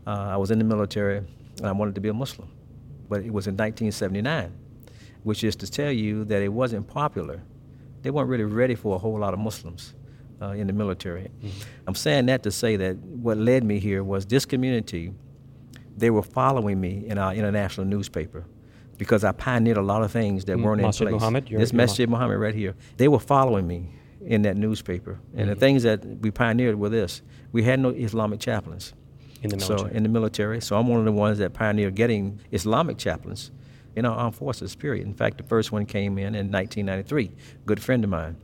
Uh, 0.05 0.11
I 0.11 0.37
was 0.37 0.51
in 0.51 0.59
the 0.59 0.65
military, 0.65 1.17
and 1.17 1.65
I 1.65 1.71
wanted 1.71 1.95
to 1.95 2.01
be 2.01 2.09
a 2.09 2.13
Muslim. 2.13 2.49
But 3.09 3.21
it 3.21 3.31
was 3.31 3.47
in 3.47 3.53
1979, 3.53 4.53
which 5.23 5.43
is 5.43 5.55
to 5.57 5.71
tell 5.71 5.91
you 5.91 6.25
that 6.25 6.41
it 6.41 6.49
wasn't 6.49 6.87
popular. 6.87 7.41
They 8.01 8.11
weren't 8.11 8.29
really 8.29 8.43
ready 8.43 8.75
for 8.75 8.95
a 8.95 8.99
whole 8.99 9.17
lot 9.17 9.33
of 9.33 9.39
Muslims 9.39 9.93
uh, 10.41 10.49
in 10.49 10.67
the 10.67 10.73
military. 10.73 11.31
Mm-hmm. 11.41 11.59
I'm 11.87 11.95
saying 11.95 12.25
that 12.25 12.43
to 12.43 12.51
say 12.51 12.75
that 12.75 12.97
what 12.97 13.37
led 13.37 13.63
me 13.63 13.79
here 13.79 14.03
was 14.03 14.25
this 14.25 14.45
community 14.45 15.13
they 15.95 16.09
were 16.09 16.23
following 16.23 16.79
me 16.79 17.05
in 17.07 17.17
our 17.17 17.33
international 17.33 17.85
newspaper 17.85 18.45
because 18.97 19.23
I 19.23 19.31
pioneered 19.31 19.77
a 19.77 19.81
lot 19.81 20.03
of 20.03 20.11
things 20.11 20.45
that 20.45 20.59
weren't 20.59 20.81
Masjid 20.81 21.07
in 21.07 21.13
place. 21.13 21.19
Muhammad, 21.19 21.47
this 21.49 21.73
Masjid 21.73 22.09
Muhammad 22.09 22.39
right 22.39 22.55
here. 22.55 22.75
They 22.97 23.07
were 23.07 23.19
following 23.19 23.67
me 23.67 23.89
in 24.25 24.43
that 24.43 24.55
newspaper. 24.55 25.19
And 25.33 25.41
mm-hmm. 25.41 25.49
the 25.49 25.55
things 25.55 25.83
that 25.83 26.05
we 26.05 26.31
pioneered 26.31 26.79
were 26.79 26.89
this. 26.89 27.21
We 27.51 27.63
had 27.63 27.79
no 27.79 27.89
Islamic 27.89 28.39
chaplains. 28.39 28.93
In 29.41 29.49
the 29.49 29.57
military. 29.57 29.79
So 29.79 29.85
in 29.87 30.03
the 30.03 30.09
military. 30.09 30.61
So 30.61 30.77
I'm 30.77 30.87
one 30.87 30.99
of 30.99 31.05
the 31.05 31.11
ones 31.11 31.37
that 31.39 31.53
pioneered 31.53 31.95
getting 31.95 32.39
Islamic 32.51 32.97
chaplains 32.97 33.51
in 33.95 34.05
our 34.05 34.15
armed 34.15 34.35
forces, 34.35 34.73
period. 34.75 35.05
In 35.05 35.13
fact, 35.13 35.37
the 35.37 35.43
first 35.43 35.71
one 35.71 35.85
came 35.85 36.17
in 36.17 36.33
in 36.33 36.49
1993, 36.49 37.31
good 37.65 37.81
friend 37.81 38.03
of 38.03 38.09
mine. 38.09 38.37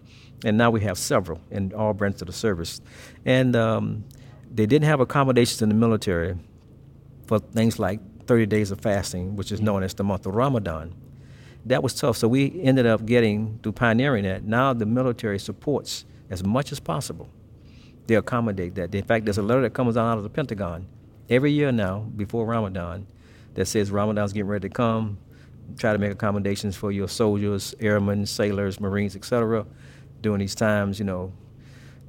And 0.44 0.58
now 0.58 0.70
we 0.72 0.82
have 0.82 0.98
several 0.98 1.40
in 1.50 1.74
all 1.74 1.94
branches 1.94 2.22
of 2.22 2.28
the 2.28 2.34
service. 2.34 2.82
And 3.26 3.56
um, 3.56 4.04
they 4.54 4.66
didn't 4.66 4.88
have 4.88 5.00
accommodations 5.00 5.62
in 5.62 5.70
the 5.70 5.76
military 5.76 6.38
for 7.30 7.38
things 7.38 7.78
like 7.78 8.00
30 8.26 8.48
days 8.48 8.72
of 8.72 8.82
fasting, 8.82 9.36
which 9.36 9.52
is 9.52 9.62
known 9.62 9.84
as 9.84 9.94
the 9.94 10.04
month 10.04 10.26
of 10.26 10.34
Ramadan. 10.34 10.96
That 11.68 11.84
was 11.84 11.94
tough. 11.94 12.18
So 12.18 12.28
we 12.28 12.60
ended 12.64 12.88
up 12.88 13.06
getting, 13.06 13.60
through 13.62 13.74
pioneering 13.74 14.24
that, 14.24 14.44
now 14.44 14.74
the 14.74 14.88
military 14.88 15.38
supports 15.38 16.06
as 16.32 16.44
much 16.44 16.72
as 16.72 16.80
possible. 16.80 17.30
They 18.08 18.16
accommodate 18.16 18.74
that. 18.76 18.96
In 18.96 19.04
fact, 19.04 19.26
there's 19.26 19.38
a 19.38 19.44
letter 19.44 19.62
that 19.62 19.76
comes 19.76 19.96
out 19.96 20.18
of 20.18 20.24
the 20.24 20.30
Pentagon 20.32 20.88
every 21.30 21.52
year 21.52 21.72
now 21.72 22.00
before 22.00 22.48
Ramadan 22.48 23.06
that 23.54 23.68
says 23.68 23.92
Ramadan's 23.92 24.34
getting 24.34 24.48
ready 24.48 24.68
to 24.68 24.74
come. 24.74 25.20
Try 25.78 25.94
to 25.94 26.00
make 26.00 26.12
accommodations 26.12 26.76
for 26.76 26.92
your 26.92 27.08
soldiers, 27.08 27.76
airmen, 27.80 28.26
sailors, 28.26 28.80
Marines, 28.80 29.16
etc. 29.16 29.68
during 30.22 30.40
these 30.40 30.56
times, 30.56 30.98
you 30.98 31.06
know, 31.06 31.32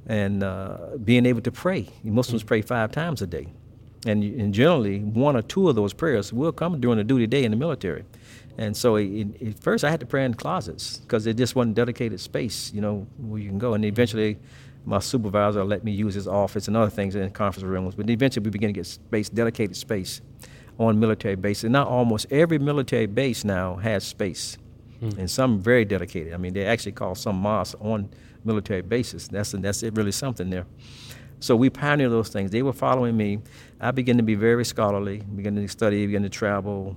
and 0.07 0.41
uh, 0.41 0.97
being 1.03 1.27
able 1.27 1.41
to 1.41 1.51
pray. 1.51 1.87
Muslims 2.03 2.41
pray 2.41 2.63
five 2.63 2.91
times 2.91 3.21
a 3.21 3.27
day. 3.27 3.49
And, 4.05 4.23
and 4.23 4.53
generally, 4.53 4.99
one 4.99 5.35
or 5.35 5.41
two 5.41 5.69
of 5.69 5.75
those 5.75 5.93
prayers 5.93 6.33
will 6.33 6.51
come 6.51 6.79
during 6.79 6.99
a 6.99 7.03
duty 7.03 7.27
day 7.27 7.43
in 7.43 7.51
the 7.51 7.57
military. 7.57 8.03
And 8.57 8.75
so 8.75 8.97
at 8.97 9.59
first 9.59 9.83
I 9.83 9.89
had 9.89 9.99
to 10.01 10.05
pray 10.05 10.25
in 10.25 10.33
closets 10.33 10.97
because 10.97 11.25
it 11.25 11.37
just 11.37 11.55
wasn't 11.55 11.75
dedicated 11.75 12.19
space, 12.19 12.71
you 12.73 12.81
know, 12.81 13.07
where 13.17 13.39
you 13.41 13.49
can 13.49 13.59
go. 13.59 13.73
And 13.73 13.85
eventually 13.85 14.37
my 14.85 14.99
supervisor 14.99 15.63
let 15.63 15.83
me 15.83 15.91
use 15.91 16.15
his 16.15 16.27
office 16.27 16.67
and 16.67 16.75
other 16.75 16.89
things 16.89 17.15
in 17.15 17.29
conference 17.31 17.63
rooms. 17.63 17.95
But 17.95 18.09
eventually 18.09 18.43
we 18.43 18.49
began 18.49 18.69
to 18.69 18.73
get 18.73 18.85
space, 18.85 19.29
dedicated 19.29 19.77
space 19.77 20.21
on 20.79 20.99
military 20.99 21.35
bases. 21.35 21.65
And 21.65 21.73
now 21.73 21.85
almost 21.85 22.25
every 22.31 22.59
military 22.59 23.05
base 23.05 23.43
now 23.43 23.75
has 23.77 24.03
space. 24.03 24.57
Hmm. 24.99 25.09
And 25.17 25.31
some 25.31 25.59
very 25.59 25.85
dedicated. 25.85 26.33
I 26.33 26.37
mean, 26.37 26.53
they 26.53 26.65
actually 26.65 26.91
call 26.93 27.15
some 27.15 27.37
mosques 27.37 27.75
on 27.79 28.09
military 28.43 28.81
bases. 28.81 29.27
That's, 29.27 29.51
that's 29.51 29.83
it, 29.83 29.95
really 29.95 30.11
something 30.11 30.49
there. 30.49 30.65
So 31.41 31.55
we 31.55 31.71
pioneered 31.71 32.11
those 32.11 32.29
things. 32.29 32.51
They 32.51 32.61
were 32.61 32.71
following 32.71 33.17
me. 33.17 33.39
I 33.79 33.89
began 33.89 34.17
to 34.17 34.23
be 34.23 34.35
very 34.35 34.63
scholarly, 34.63 35.23
began 35.35 35.55
to 35.55 35.67
study, 35.67 36.05
began 36.05 36.21
to 36.21 36.29
travel. 36.29 36.95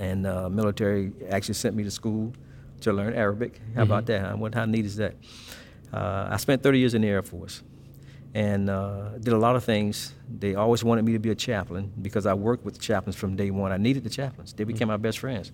And 0.00 0.26
uh, 0.26 0.50
military 0.50 1.12
actually 1.30 1.54
sent 1.54 1.76
me 1.76 1.84
to 1.84 1.90
school 1.90 2.34
to 2.80 2.92
learn 2.92 3.14
Arabic. 3.14 3.58
How 3.58 3.62
mm-hmm. 3.64 3.80
about 3.82 4.06
that? 4.06 4.20
Huh? 4.20 4.36
What, 4.36 4.52
how 4.52 4.64
neat 4.64 4.84
is 4.84 4.96
that? 4.96 5.14
Uh, 5.92 6.26
I 6.28 6.36
spent 6.38 6.64
30 6.64 6.80
years 6.80 6.94
in 6.94 7.02
the 7.02 7.08
Air 7.08 7.22
Force 7.22 7.62
and 8.34 8.68
uh, 8.68 9.10
did 9.20 9.32
a 9.32 9.38
lot 9.38 9.54
of 9.54 9.62
things. 9.62 10.12
They 10.28 10.56
always 10.56 10.82
wanted 10.82 11.04
me 11.04 11.12
to 11.12 11.20
be 11.20 11.30
a 11.30 11.36
chaplain 11.36 11.92
because 12.02 12.26
I 12.26 12.34
worked 12.34 12.64
with 12.64 12.74
the 12.74 12.80
chaplains 12.80 13.14
from 13.14 13.36
day 13.36 13.52
one. 13.52 13.70
I 13.70 13.76
needed 13.76 14.02
the 14.02 14.10
chaplains. 14.10 14.54
They 14.54 14.64
became 14.64 14.88
mm-hmm. 14.88 14.94
my 14.94 14.96
best 14.96 15.20
friends 15.20 15.52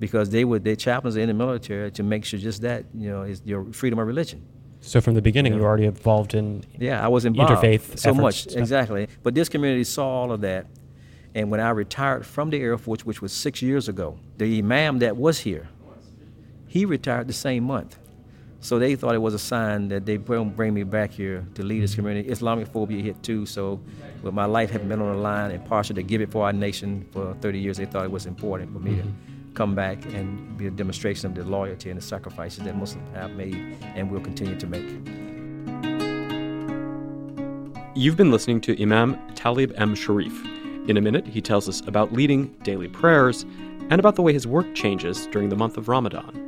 because 0.00 0.30
they 0.30 0.44
were 0.44 0.58
their 0.58 0.76
chaplains 0.76 1.16
in 1.16 1.28
the 1.28 1.34
military 1.34 1.92
to 1.92 2.02
make 2.02 2.24
sure 2.24 2.40
just 2.40 2.62
that 2.62 2.84
you 2.94 3.08
know 3.10 3.22
is 3.22 3.42
your 3.44 3.72
freedom 3.72 4.00
of 4.00 4.06
religion 4.06 4.44
So 4.80 5.00
from 5.00 5.14
the 5.14 5.22
beginning, 5.22 5.52
yeah. 5.52 5.58
you 5.58 5.62
were 5.62 5.68
already 5.68 5.86
involved 5.86 6.34
in 6.34 6.64
yeah, 6.78 7.04
I 7.04 7.08
was 7.08 7.24
involved 7.24 7.52
interfaith 7.52 7.98
so 7.98 8.14
much 8.14 8.46
exactly. 8.46 9.08
But 9.22 9.34
this 9.34 9.48
community 9.48 9.84
saw 9.84 10.06
all 10.08 10.32
of 10.32 10.40
that, 10.42 10.66
and 11.34 11.50
when 11.50 11.60
I 11.60 11.70
retired 11.70 12.24
from 12.24 12.50
the 12.50 12.60
Air 12.60 12.78
Force, 12.78 13.04
which 13.04 13.20
was 13.20 13.32
six 13.32 13.60
years 13.60 13.88
ago, 13.88 14.18
the 14.36 14.58
imam 14.58 15.00
that 15.00 15.16
was 15.16 15.40
here, 15.40 15.68
he 16.66 16.84
retired 16.84 17.26
the 17.28 17.32
same 17.32 17.64
month. 17.64 17.98
So 18.60 18.78
they 18.78 18.96
thought 18.96 19.14
it 19.14 19.22
was 19.22 19.34
a 19.34 19.38
sign 19.38 19.88
that 19.88 20.04
they 20.04 20.16
bring, 20.16 20.50
bring 20.50 20.74
me 20.74 20.82
back 20.82 21.12
here 21.12 21.46
to 21.54 21.62
lead 21.62 21.82
this 21.82 21.94
community. 21.94 22.28
Islamic 22.28 22.66
phobia 22.66 23.00
hit 23.00 23.22
too, 23.22 23.46
so 23.46 23.80
with 24.22 24.34
my 24.34 24.46
life 24.46 24.70
having 24.70 24.88
been 24.88 25.00
on 25.00 25.14
the 25.14 25.22
line 25.22 25.52
and 25.52 25.64
partial 25.64 25.94
to 25.94 26.02
give 26.02 26.20
it 26.20 26.32
for 26.32 26.44
our 26.44 26.52
nation 26.52 27.06
for 27.12 27.34
30 27.40 27.58
years, 27.58 27.76
they 27.76 27.86
thought 27.86 28.04
it 28.04 28.10
was 28.10 28.26
important 28.26 28.72
for 28.72 28.80
me 28.80 28.92
mm-hmm. 28.92 29.02
to 29.02 29.37
come 29.58 29.74
back 29.74 29.98
and 30.14 30.56
be 30.56 30.68
a 30.68 30.70
demonstration 30.70 31.26
of 31.26 31.34
the 31.34 31.42
loyalty 31.42 31.90
and 31.90 31.98
the 31.98 32.02
sacrifices 32.02 32.62
that 32.62 32.76
Muslims 32.76 33.12
have 33.12 33.32
made 33.32 33.56
and 33.96 34.08
will 34.08 34.20
continue 34.20 34.56
to 34.56 34.66
make. 34.68 34.88
You've 37.96 38.16
been 38.16 38.30
listening 38.30 38.60
to 38.60 38.80
Imam 38.80 39.18
Talib 39.34 39.72
M. 39.74 39.96
Sharif. 39.96 40.32
In 40.88 40.96
a 40.96 41.00
minute, 41.00 41.26
he 41.26 41.40
tells 41.40 41.68
us 41.68 41.80
about 41.88 42.12
leading 42.12 42.54
daily 42.62 42.86
prayers 42.86 43.42
and 43.90 43.94
about 43.94 44.14
the 44.14 44.22
way 44.22 44.32
his 44.32 44.46
work 44.46 44.72
changes 44.76 45.26
during 45.32 45.48
the 45.48 45.56
month 45.56 45.76
of 45.76 45.88
Ramadan. 45.88 46.47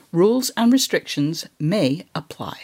rules 0.11 0.51
and 0.57 0.71
restrictions 0.71 1.47
may 1.59 2.05
apply. 2.13 2.57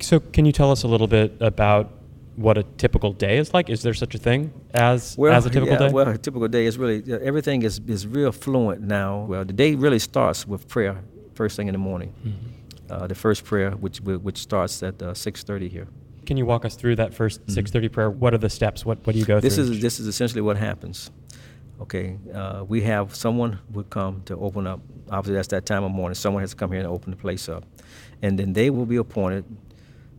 So, 0.00 0.20
can 0.20 0.44
you 0.44 0.52
tell 0.52 0.70
us 0.70 0.82
a 0.82 0.88
little 0.88 1.06
bit 1.06 1.36
about 1.40 1.92
what 2.36 2.58
a 2.58 2.62
typical 2.62 3.12
day 3.12 3.38
is 3.38 3.54
like? 3.54 3.70
Is 3.70 3.82
there 3.82 3.94
such 3.94 4.14
a 4.14 4.18
thing 4.18 4.52
as 4.74 5.16
well, 5.16 5.32
as 5.32 5.46
a 5.46 5.50
typical 5.50 5.74
yeah, 5.74 5.88
day? 5.88 5.92
Well, 5.92 6.08
a 6.08 6.18
typical 6.18 6.48
day 6.48 6.66
is 6.66 6.76
really 6.76 7.02
everything 7.22 7.62
is 7.62 7.80
is 7.86 8.06
real 8.06 8.32
fluent 8.32 8.82
now. 8.82 9.24
Well, 9.24 9.44
the 9.44 9.52
day 9.52 9.74
really 9.74 10.00
starts 10.00 10.46
with 10.46 10.68
prayer 10.68 11.02
first 11.34 11.56
thing 11.56 11.68
in 11.68 11.72
the 11.72 11.78
morning. 11.78 12.12
Mm-hmm. 12.26 12.92
Uh, 12.92 13.06
the 13.06 13.14
first 13.14 13.44
prayer, 13.44 13.70
which 13.72 14.00
which 14.00 14.38
starts 14.38 14.82
at 14.82 15.00
uh, 15.02 15.14
six 15.14 15.42
thirty 15.42 15.68
here. 15.68 15.88
Can 16.26 16.36
you 16.36 16.46
walk 16.46 16.64
us 16.64 16.74
through 16.74 16.96
that 16.96 17.12
1st 17.12 17.38
mm-hmm. 17.38 17.52
six 17.52 17.70
thirty 17.70 17.88
prayer? 17.88 18.10
What 18.10 18.34
are 18.34 18.38
the 18.38 18.50
steps? 18.50 18.84
What 18.84 19.06
what 19.06 19.12
do 19.12 19.18
you 19.18 19.24
go 19.24 19.40
this 19.40 19.56
through? 19.56 19.64
This 19.64 19.76
is 19.76 19.82
this 19.82 20.00
is 20.00 20.06
essentially 20.06 20.42
what 20.42 20.56
happens. 20.56 21.10
Okay, 21.80 22.16
uh, 22.32 22.64
we 22.66 22.82
have 22.82 23.14
someone 23.14 23.58
would 23.72 23.90
come 23.90 24.22
to 24.26 24.36
open 24.38 24.66
up 24.66 24.80
obviously 25.10 25.34
that's 25.34 25.48
that 25.48 25.66
time 25.66 25.84
of 25.84 25.90
morning. 25.90 26.14
Someone 26.14 26.42
has 26.42 26.50
to 26.50 26.56
come 26.56 26.70
here 26.72 26.80
and 26.80 26.88
open 26.88 27.10
the 27.10 27.16
place 27.16 27.48
up. 27.48 27.64
And 28.22 28.38
then 28.38 28.52
they 28.52 28.70
will 28.70 28.86
be 28.86 28.96
appointed 28.96 29.44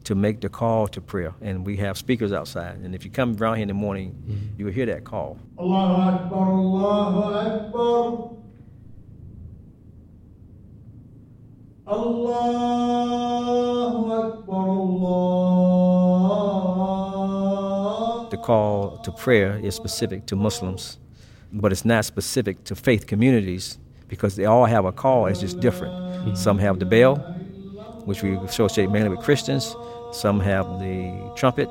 to 0.03 0.15
make 0.15 0.41
the 0.41 0.49
call 0.49 0.87
to 0.89 1.01
prayer. 1.01 1.33
And 1.41 1.65
we 1.65 1.77
have 1.77 1.97
speakers 1.97 2.31
outside. 2.31 2.77
And 2.77 2.93
if 2.93 3.03
you 3.03 3.09
come 3.11 3.35
around 3.37 3.55
here 3.55 3.63
in 3.63 3.69
the 3.69 3.73
morning, 3.73 4.11
mm-hmm. 4.11 4.59
you 4.59 4.65
will 4.65 4.73
hear 4.73 4.85
that 4.85 5.03
call. 5.03 5.39
Allahu 5.57 6.01
Akbar, 6.01 6.47
Allahu 6.51 7.23
Akbar. 7.33 8.31
Allahu 11.87 12.51
Akbar, 14.11 14.69
Allah. 14.69 15.85
The 18.29 18.37
call 18.37 18.97
to 18.99 19.11
prayer 19.11 19.59
is 19.63 19.75
specific 19.75 20.25
to 20.27 20.35
Muslims, 20.35 20.97
but 21.51 21.71
it's 21.71 21.85
not 21.85 22.05
specific 22.05 22.63
to 22.65 22.75
faith 22.75 23.07
communities 23.07 23.77
because 24.07 24.35
they 24.35 24.45
all 24.45 24.65
have 24.65 24.85
a 24.85 24.91
call, 24.91 25.25
it's 25.25 25.39
just 25.39 25.59
different. 25.59 25.93
Mm-hmm. 25.93 26.35
Some 26.35 26.59
have 26.59 26.79
the 26.79 26.85
bell, 26.85 27.15
which 28.05 28.21
we 28.23 28.35
associate 28.37 28.89
mainly 28.89 29.09
with 29.09 29.19
Christians, 29.19 29.75
some 30.11 30.39
have 30.39 30.65
the 30.79 31.33
trumpet, 31.35 31.69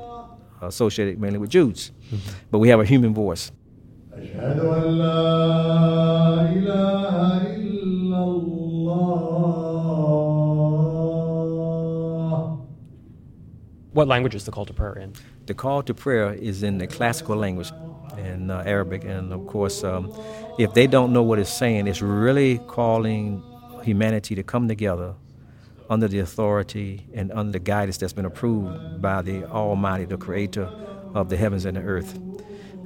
associated 0.62 1.21
mainly 1.21 1.38
with 1.38 1.50
Jews. 1.50 1.93
Mm-hmm. 2.07 2.31
But 2.50 2.59
we 2.59 2.69
have 2.69 2.81
a 2.81 2.85
human 2.85 3.14
voice. 3.14 3.52
What 13.94 14.08
language 14.08 14.34
is 14.34 14.44
the 14.44 14.50
call 14.50 14.66
to 14.66 14.72
prayer 14.72 14.94
in? 14.94 15.12
The 15.46 15.54
call 15.54 15.84
to 15.84 15.94
prayer 15.94 16.32
is 16.34 16.64
in 16.64 16.78
the 16.78 16.88
classical 16.88 17.36
language, 17.36 17.70
in 18.18 18.50
uh, 18.50 18.64
Arabic, 18.66 19.04
and 19.04 19.32
of 19.32 19.46
course, 19.46 19.84
um, 19.84 20.12
if 20.58 20.74
they 20.74 20.88
don't 20.88 21.12
know 21.12 21.22
what 21.22 21.38
it's 21.38 21.48
saying, 21.48 21.86
it's 21.86 22.02
really 22.02 22.58
calling 22.66 23.40
humanity 23.84 24.34
to 24.34 24.42
come 24.42 24.66
together 24.66 25.14
under 25.88 26.08
the 26.08 26.18
authority 26.18 27.06
and 27.14 27.30
under 27.30 27.52
the 27.52 27.60
guidance 27.60 27.96
that's 27.98 28.12
been 28.12 28.24
approved 28.24 29.00
by 29.00 29.22
the 29.22 29.44
Almighty, 29.44 30.06
the 30.06 30.16
Creator 30.16 30.68
of 31.14 31.28
the 31.28 31.36
heavens 31.36 31.64
and 31.64 31.76
the 31.76 31.82
earth. 31.82 32.18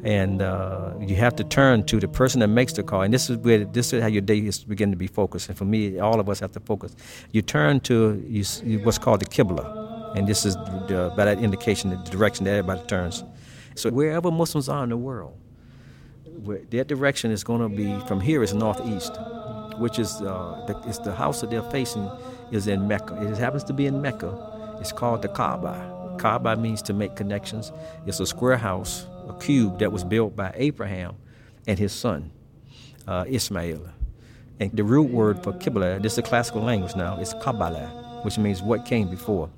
And 0.05 0.43
uh, 0.43 0.93
you 1.01 1.17
have 1.17 1.35
to 1.37 1.45
turn 1.45 1.85
to 1.85 2.01
the 2.01 2.09
person 2.09 2.41
that 2.41 2.49
makes 2.49 2.75
the 2.75 2.83
call, 2.83 3.01
and 3.01 3.15
this 3.15 3.31
is 3.31 3.39
where 3.39 3.65
this 3.65 3.95
is 3.95 4.03
how 4.03 4.09
your 4.09 4.21
day 4.21 4.41
is 4.41 4.63
beginning 4.63 4.93
to 4.93 4.99
be 4.99 5.07
focused. 5.07 5.49
And 5.49 5.57
for 5.57 5.65
me, 5.65 5.99
all 6.01 6.21
of 6.21 6.29
us 6.29 6.39
have 6.41 6.53
to 6.53 6.61
focus. 6.61 6.95
You 7.33 7.41
turn 7.41 7.81
to 7.81 8.23
you, 8.29 8.45
what's 8.81 8.99
called 8.99 9.21
the 9.21 9.27
Qibla, 9.27 9.88
and 10.15 10.27
this 10.27 10.45
is 10.45 10.57
the, 10.57 11.13
by 11.17 11.25
that 11.25 11.39
indication 11.39 11.91
the 11.91 11.97
direction 12.11 12.45
that 12.45 12.53
everybody 12.53 12.87
turns. 12.87 13.25
So 13.75 13.91
wherever 13.91 14.31
Muslims 14.31 14.69
are 14.69 14.83
in 14.85 14.91
the 14.91 14.97
world, 14.97 15.37
their 16.71 16.85
direction 16.85 17.31
is 17.31 17.45
going 17.45 17.61
to 17.61 17.69
be 17.69 17.99
from 18.07 18.21
here 18.21 18.43
is 18.43 18.55
northeast, 18.55 19.19
which 19.79 19.99
is 19.99 20.21
uh, 20.23 20.65
the, 20.67 20.81
it's 20.89 20.99
the 20.99 21.15
house 21.15 21.41
that 21.41 21.51
they're 21.51 21.71
facing 21.71 22.11
is 22.51 22.67
in 22.67 22.89
Mecca. 22.89 23.15
It 23.23 23.37
happens 23.37 23.65
to 23.65 23.73
be 23.73 23.87
in 23.87 24.01
Mecca. 24.01 24.77
It's 24.81 24.93
called 24.93 25.23
the 25.23 25.29
Kaaba. 25.29 26.17
Kaaba 26.19 26.57
means 26.57 26.83
to 26.83 26.93
make 26.93 27.17
connections. 27.17 27.73
It's 28.07 28.21
a 28.21 28.27
square 28.27 28.57
house, 28.57 29.07
a 29.29 29.35
cube 29.35 29.79
that 29.79 29.93
was 29.93 30.05
built 30.05 30.35
by 30.35 30.53
Abraham 30.57 31.17
and 31.67 31.79
his 31.79 31.93
son 31.93 32.31
uh, 33.07 33.25
Ismail. 33.29 33.81
And 34.61 34.73
the 34.73 34.85
root 34.85 35.11
word 35.11 35.43
for 35.43 35.53
Qibla, 35.53 36.03
this 36.03 36.13
is 36.13 36.19
a 36.19 36.23
classical 36.23 36.63
language 36.63 36.97
now, 36.97 37.19
is 37.19 37.33
qabla, 37.35 38.25
which 38.25 38.39
means 38.39 38.61
what 38.63 38.85
came 38.85 39.09
before. 39.09 39.49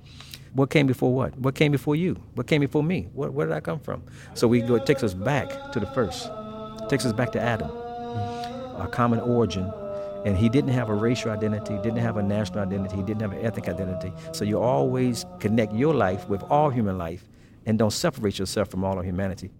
What 0.52 0.70
came 0.70 0.86
before 0.86 1.14
what? 1.14 1.38
What 1.38 1.54
came 1.54 1.72
before 1.72 1.96
you? 1.96 2.14
What 2.34 2.46
came 2.46 2.60
before 2.60 2.82
me? 2.82 3.08
What, 3.12 3.32
where 3.32 3.46
did 3.46 3.54
I 3.54 3.60
come 3.60 3.78
from? 3.78 4.02
So 4.34 4.48
we 4.48 4.60
go, 4.60 4.74
it 4.74 4.86
takes 4.86 5.02
us 5.02 5.14
back 5.14 5.72
to 5.72 5.80
the 5.80 5.86
first 5.86 6.28
takes 6.90 7.06
us 7.06 7.12
back 7.12 7.30
to 7.30 7.40
Adam, 7.40 7.70
a 7.70 8.88
common 8.90 9.20
origin. 9.20 9.72
And 10.26 10.36
he 10.36 10.50
didn't 10.50 10.72
have 10.72 10.90
a 10.90 10.94
racial 10.94 11.30
identity, 11.30 11.76
didn't 11.76 11.98
have 11.98 12.18
a 12.18 12.22
national 12.22 12.58
identity, 12.60 12.96
he 12.96 13.02
didn't 13.02 13.22
have 13.22 13.32
an 13.32 13.42
ethnic 13.42 13.68
identity. 13.68 14.12
So 14.32 14.44
you 14.44 14.60
always 14.60 15.24
connect 15.38 15.72
your 15.72 15.94
life 15.94 16.28
with 16.28 16.42
all 16.42 16.68
human 16.68 16.98
life 16.98 17.24
and 17.64 17.78
don't 17.78 17.92
separate 17.92 18.38
yourself 18.38 18.68
from 18.70 18.84
all 18.84 18.98
of 18.98 19.04
humanity. 19.06 19.50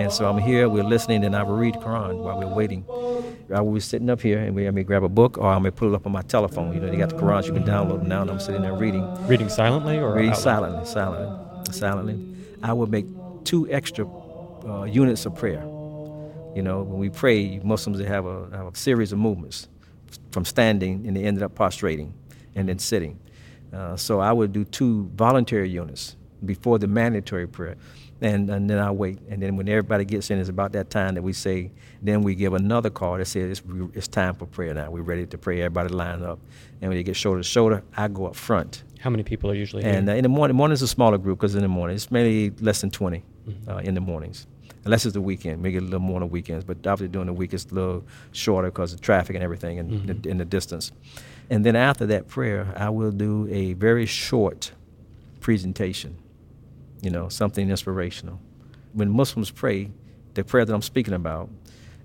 And 0.00 0.12
so 0.12 0.28
I'm 0.28 0.38
here, 0.38 0.68
we're 0.68 0.82
listening, 0.82 1.24
and 1.24 1.36
I 1.36 1.42
will 1.42 1.56
read 1.56 1.74
Quran 1.74 2.18
while 2.18 2.38
we're 2.38 2.52
waiting. 2.52 2.84
I 3.52 3.60
will 3.60 3.72
be 3.72 3.80
sitting 3.80 4.08
up 4.10 4.20
here 4.20 4.38
and 4.38 4.54
we, 4.54 4.68
I 4.68 4.70
may 4.70 4.84
grab 4.84 5.02
a 5.02 5.08
book 5.08 5.38
or 5.38 5.46
I 5.46 5.58
may 5.58 5.70
pull 5.70 5.92
it 5.92 5.96
up 5.96 6.06
on 6.06 6.12
my 6.12 6.22
telephone. 6.22 6.72
You 6.72 6.80
know, 6.80 6.90
they 6.90 6.96
got 6.96 7.10
the 7.10 7.16
Qurans, 7.16 7.46
you 7.46 7.52
can 7.52 7.64
download 7.64 8.00
them 8.00 8.08
now, 8.08 8.22
and 8.22 8.30
I'm 8.30 8.40
sitting 8.40 8.62
there 8.62 8.74
reading. 8.74 9.04
Reading 9.26 9.48
silently 9.48 9.98
or 9.98 10.14
Reading 10.14 10.34
silently, 10.34 10.86
silently, 10.86 11.72
silently. 11.72 12.36
I 12.62 12.72
will 12.72 12.86
make 12.86 13.06
two 13.44 13.70
extra 13.70 14.06
uh, 14.06 14.84
units 14.84 15.26
of 15.26 15.34
prayer. 15.34 15.62
You 16.54 16.62
know, 16.62 16.82
when 16.82 16.98
we 16.98 17.10
pray, 17.10 17.60
Muslims 17.62 17.98
they 17.98 18.04
have 18.04 18.26
a, 18.26 18.48
have 18.52 18.66
a 18.66 18.76
series 18.76 19.12
of 19.12 19.18
movements 19.18 19.68
from 20.32 20.44
standing 20.44 21.06
and 21.06 21.16
they 21.16 21.24
ended 21.24 21.42
up 21.42 21.54
prostrating 21.54 22.14
and 22.54 22.68
then 22.68 22.78
sitting. 22.78 23.18
Uh, 23.72 23.96
so 23.96 24.20
I 24.20 24.32
would 24.32 24.52
do 24.52 24.64
two 24.64 25.10
voluntary 25.14 25.68
units 25.68 26.16
before 26.44 26.78
the 26.78 26.86
mandatory 26.86 27.46
prayer. 27.46 27.76
And, 28.22 28.50
and 28.50 28.68
then 28.68 28.78
I 28.78 28.90
wait. 28.90 29.18
And 29.28 29.42
then 29.42 29.56
when 29.56 29.68
everybody 29.68 30.04
gets 30.04 30.30
in, 30.30 30.38
it's 30.38 30.48
about 30.48 30.72
that 30.72 30.90
time 30.90 31.14
that 31.14 31.22
we 31.22 31.32
say, 31.32 31.70
then 32.02 32.22
we 32.22 32.34
give 32.34 32.52
another 32.52 32.90
call 32.90 33.16
that 33.16 33.26
says 33.26 33.58
it's, 33.58 33.62
it's 33.94 34.08
time 34.08 34.34
for 34.34 34.46
prayer 34.46 34.74
now. 34.74 34.90
We're 34.90 35.02
ready 35.02 35.26
to 35.26 35.38
pray. 35.38 35.60
Everybody 35.60 35.94
line 35.94 36.22
up. 36.22 36.38
And 36.80 36.90
when 36.90 36.98
they 36.98 37.02
get 37.02 37.16
shoulder 37.16 37.40
to 37.40 37.44
shoulder, 37.44 37.82
I 37.96 38.08
go 38.08 38.26
up 38.26 38.36
front. 38.36 38.84
How 39.00 39.08
many 39.08 39.22
people 39.22 39.50
are 39.50 39.54
usually 39.54 39.82
in 39.82 39.88
And 39.88 40.08
uh, 40.10 40.12
in 40.12 40.22
the 40.22 40.28
morning, 40.28 40.56
morning's 40.56 40.82
a 40.82 40.88
smaller 40.88 41.16
group 41.16 41.38
because 41.38 41.54
in 41.54 41.62
the 41.62 41.68
morning, 41.68 41.96
it's 41.96 42.10
mainly 42.10 42.50
less 42.60 42.82
than 42.82 42.90
20 42.90 43.22
uh, 43.68 43.76
in 43.78 43.94
the 43.94 44.00
mornings. 44.00 44.46
Unless 44.84 45.04
it's 45.04 45.14
the 45.14 45.20
weekend, 45.20 45.62
maybe 45.62 45.76
a 45.76 45.80
little 45.80 46.00
more 46.00 46.16
on 46.16 46.20
the 46.20 46.26
weekends. 46.26 46.64
But 46.64 46.78
obviously 46.86 47.08
during 47.08 47.26
the 47.26 47.34
week, 47.34 47.52
it's 47.52 47.66
a 47.66 47.74
little 47.74 48.04
shorter 48.32 48.68
because 48.68 48.92
of 48.94 49.00
traffic 49.00 49.34
and 49.36 49.44
everything 49.44 49.78
and 49.78 50.22
the, 50.22 50.28
in 50.28 50.38
the 50.38 50.44
distance. 50.44 50.92
And 51.50 51.64
then 51.66 51.76
after 51.76 52.06
that 52.06 52.28
prayer, 52.28 52.72
I 52.76 52.88
will 52.90 53.10
do 53.10 53.46
a 53.50 53.74
very 53.74 54.06
short 54.06 54.72
presentation, 55.40 56.16
you 57.02 57.10
know, 57.10 57.28
something 57.28 57.68
inspirational. 57.68 58.40
When 58.92 59.10
Muslims 59.10 59.50
pray, 59.50 59.90
the 60.34 60.44
prayer 60.44 60.64
that 60.64 60.74
I'm 60.74 60.82
speaking 60.82 61.14
about, 61.14 61.50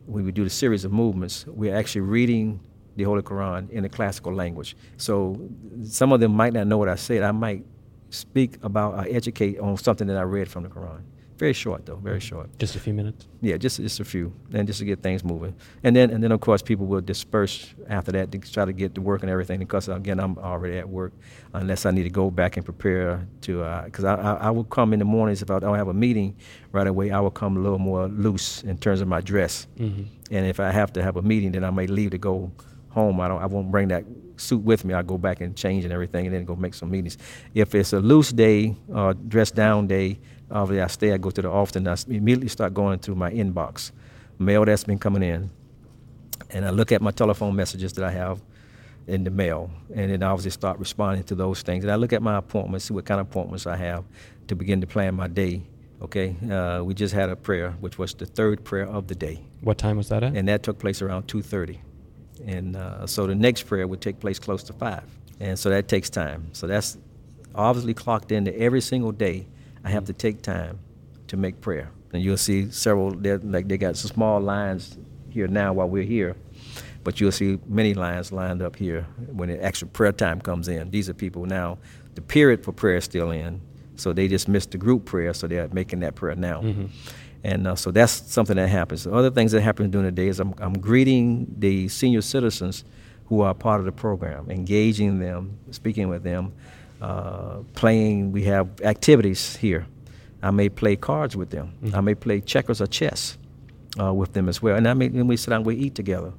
when 0.06 0.26
we 0.26 0.32
do 0.32 0.44
the 0.44 0.50
series 0.50 0.86
of 0.86 0.92
movements, 0.92 1.46
we're 1.48 1.76
actually 1.76 2.02
reading 2.02 2.60
the 2.96 3.04
Holy 3.04 3.22
Quran 3.22 3.70
in 3.70 3.86
a 3.86 3.90
classical 3.90 4.34
language. 4.34 4.76
So 4.98 5.50
some 5.84 6.12
of 6.12 6.20
them 6.20 6.34
might 6.34 6.54
not 6.54 6.68
know 6.68 6.78
what 6.78 6.90
I 6.90 6.96
said. 6.96 7.24
I 7.24 7.32
might 7.32 7.66
speak 8.10 8.58
about 8.64 8.94
or 8.94 9.06
educate 9.14 9.60
on 9.60 9.78
something 9.78 10.08
that 10.08 10.18
I 10.18 10.22
read 10.22 10.48
from 10.48 10.64
the 10.64 10.70
Quran. 10.70 11.02
Very 11.38 11.52
short 11.52 11.86
though, 11.86 11.98
very 11.98 12.20
mm-hmm. 12.20 12.36
short. 12.36 12.60
Just 12.60 12.78
a 12.78 12.80
few 12.80 12.94
minutes. 12.94 13.28
Yeah, 13.42 13.58
just 13.58 13.78
just 13.78 14.00
a 14.00 14.06
few, 14.06 14.32
and 14.54 14.66
just 14.66 14.80
to 14.80 14.86
get 14.86 15.04
things 15.04 15.22
moving, 15.22 15.54
and 15.84 15.94
then 15.94 16.10
and 16.10 16.24
then 16.24 16.32
of 16.32 16.40
course 16.40 16.62
people 16.62 16.86
will 16.86 17.02
disperse 17.02 17.74
after 17.90 18.14
that 18.14 18.32
to 18.32 18.40
try 18.40 18.64
to 18.64 18.72
get 18.72 18.96
to 18.96 19.02
work 19.02 19.22
and 19.22 19.30
everything. 19.30 19.60
Because 19.60 19.90
again, 19.90 20.20
I'm 20.20 20.38
already 20.38 20.78
at 20.78 20.88
work, 20.88 21.12
unless 21.54 21.86
I 21.86 21.92
need 21.92 22.04
to 22.04 22.10
go 22.10 22.32
back 22.32 22.56
and 22.56 22.64
prepare 22.64 23.28
to. 23.42 23.64
Uh, 23.64 23.84
because 23.84 24.06
I, 24.06 24.16
I 24.16 24.34
I 24.48 24.50
will 24.52 24.64
come 24.64 24.94
in 24.94 25.00
the 25.00 25.06
mornings 25.06 25.42
if 25.42 25.52
I 25.52 25.60
don't 25.60 25.76
have 25.76 25.90
a 25.90 25.94
meeting 25.94 26.38
right 26.72 26.88
away. 26.88 27.12
I 27.12 27.20
will 27.20 27.32
come 27.32 27.58
a 27.58 27.60
little 27.60 27.80
more 27.80 28.08
loose 28.08 28.64
in 28.64 28.78
terms 28.78 29.02
of 29.02 29.10
my 29.10 29.20
dress, 29.20 29.68
mm-hmm. 29.78 30.04
and 30.32 30.46
if 30.46 30.62
I 30.62 30.72
have 30.72 30.94
to 30.94 31.04
have 31.04 31.18
a 31.18 31.22
meeting, 31.22 31.52
then 31.52 31.66
I 31.66 31.70
may 31.70 31.88
leave 31.88 32.12
to 32.12 32.18
go 32.18 32.50
home. 32.92 33.20
I 33.20 33.28
don't. 33.28 33.42
I 33.42 33.46
won't 33.46 33.72
bring 33.72 33.90
that 33.90 34.06
suit 34.38 34.62
with 34.62 34.86
me. 34.86 34.94
I 34.94 35.02
go 35.02 35.18
back 35.18 35.42
and 35.42 35.56
change 35.56 35.84
and 35.84 35.94
everything, 35.94 36.26
and 36.26 36.34
then 36.34 36.46
go 36.46 36.56
make 36.56 36.74
some 36.74 36.90
meetings. 36.90 37.18
If 37.54 37.76
it's 37.76 37.92
a 37.92 38.00
loose 38.00 38.32
day 38.32 38.76
or 38.88 39.14
dress 39.14 39.52
down 39.52 39.88
day, 39.88 40.20
obviously 40.52 40.82
I 40.82 40.88
stay. 40.88 41.14
I 41.14 41.18
go 41.18 41.30
to 41.32 41.42
the 41.42 41.50
office 41.50 41.76
and 41.76 41.88
I 41.88 41.96
immediately 42.08 42.48
start 42.50 42.74
going 42.74 43.00
through 43.00 43.16
my 43.16 43.32
inbox, 43.32 43.92
mail 44.40 44.66
that's 44.66 44.84
been 44.84 45.00
coming 45.00 45.24
in, 45.24 45.50
and 46.52 46.66
I 46.66 46.70
look 46.70 46.92
at 46.92 47.02
my 47.02 47.12
telephone 47.12 47.56
messages 47.56 47.94
that 47.94 48.06
I 48.06 48.12
have 48.12 48.42
in 49.08 49.24
the 49.24 49.30
mail, 49.30 49.70
and 49.94 50.10
then 50.12 50.24
I 50.24 50.28
obviously 50.28 50.52
start 50.52 50.80
responding 50.80 51.24
to 51.26 51.36
those 51.36 51.62
things. 51.62 51.84
And 51.84 51.92
I 51.92 51.96
look 51.96 52.12
at 52.14 52.22
my 52.22 52.38
appointments, 52.38 52.86
see 52.86 52.94
what 52.94 53.06
kind 53.06 53.22
of 53.22 53.28
appointments 53.28 53.68
I 53.68 53.76
have 53.76 54.04
to 54.48 54.56
begin 54.56 54.82
to 54.82 54.88
plan 54.88 55.16
my 55.16 55.28
day. 55.28 55.62
Okay, 56.02 56.36
uh, 56.52 56.84
we 56.84 56.94
just 56.94 57.14
had 57.14 57.30
a 57.30 57.36
prayer, 57.36 57.72
which 57.80 57.98
was 57.98 58.14
the 58.14 58.26
third 58.26 58.64
prayer 58.64 58.86
of 58.88 59.08
the 59.08 59.16
day 59.16 59.40
What 59.62 59.78
time 59.78 59.96
was 59.98 60.10
that 60.10 60.24
at? 60.24 60.36
and 60.36 60.48
that 60.50 60.62
took 60.62 60.78
place 60.78 61.02
around 61.02 61.28
2.30 61.28 61.78
and 62.46 62.76
uh, 62.76 63.08
so 63.08 63.26
the 63.26 63.34
next 63.34 63.64
prayer 63.64 63.88
would 63.88 64.02
take 64.02 64.20
place 64.20 64.38
close 64.38 64.62
to 64.64 64.74
5 64.74 65.04
and 65.40 65.58
so 65.58 65.70
that 65.70 65.88
takes 65.88 66.10
time 66.10 66.50
so 66.52 66.68
that's 66.68 66.98
obviously 67.56 67.94
clocked 67.94 68.32
into 68.34 68.54
every 68.60 68.82
single 68.82 69.14
day 69.14 69.48
i 69.86 69.90
have 69.90 70.06
to 70.06 70.14
take 70.14 70.42
time 70.42 70.80
to 71.28 71.38
make 71.38 71.60
prayer. 71.62 71.90
And 72.14 72.24
you'll 72.24 72.38
see 72.38 72.70
several 72.72 73.14
like 73.44 73.68
they 73.68 73.78
got 73.78 73.98
some 73.98 74.12
small 74.12 74.40
lines 74.40 74.98
here 75.30 75.48
now 75.48 75.74
while 75.74 75.90
we're 75.90 76.04
here 76.04 76.36
but 77.04 77.22
you'll 77.22 77.32
see 77.32 77.60
many 77.68 77.94
lines 77.94 78.32
lined 78.32 78.64
up 78.64 78.76
here 78.76 79.06
when 79.32 79.48
the 79.50 79.64
actual 79.64 79.88
prayer 79.90 80.12
time 80.12 80.42
comes 80.42 80.68
in. 80.68 80.90
These 80.92 81.08
are 81.10 81.14
people 81.14 81.46
now 81.46 81.78
the 82.16 82.22
period 82.22 82.64
for 82.64 82.72
prayer 82.72 82.98
is 82.98 83.04
still 83.06 83.32
in 83.32 83.62
so 83.96 84.12
they 84.14 84.28
just 84.28 84.48
missed 84.48 84.72
the 84.72 84.78
group 84.78 85.06
prayer 85.06 85.34
so 85.34 85.48
they're 85.48 85.68
making 85.70 86.00
that 86.02 86.16
prayer 86.16 86.36
now. 86.36 86.62
And 87.44 87.68
uh, 87.68 87.76
so 87.76 87.92
that's 87.92 88.12
something 88.12 88.56
that 88.56 88.70
happens. 88.70 89.06
Other 89.06 89.30
things 89.30 89.52
that 89.52 89.62
happen 89.62 89.92
during 89.92 90.06
the 90.06 90.12
day 90.12 90.28
is 90.30 90.40
I'm, 90.40 90.56
I'm 90.58 90.74
greeting 90.80 91.46
the 91.60 91.88
senior 91.90 92.22
citizens 92.22 92.84
who 93.28 93.42
are 93.42 93.54
part 93.54 93.80
of 93.80 93.86
the 93.86 93.92
program, 93.92 94.50
engaging 94.50 95.20
them, 95.20 95.60
speaking 95.72 96.10
with 96.10 96.24
them, 96.24 96.54
uh, 97.02 97.58
playing. 97.74 98.32
We 98.32 98.44
have 98.44 98.82
activities 98.82 99.56
here. 99.56 99.88
I 100.42 100.52
may 100.52 100.70
play 100.70 100.96
cards 100.96 101.36
with 101.36 101.50
them. 101.50 101.74
I 101.94 102.02
may 102.02 102.16
play 102.16 102.42
checkers 102.42 102.82
or 102.82 102.88
chess 102.88 103.38
uh, 104.00 104.14
with 104.14 104.34
them 104.34 104.48
as 104.50 104.62
well. 104.62 104.76
And 104.76 104.88
I 104.88 104.94
may, 104.94 105.08
then 105.08 105.28
we 105.28 105.38
sit 105.38 105.50
down, 105.50 105.64
we 105.64 105.76
eat 105.76 105.96
together, 105.96 106.34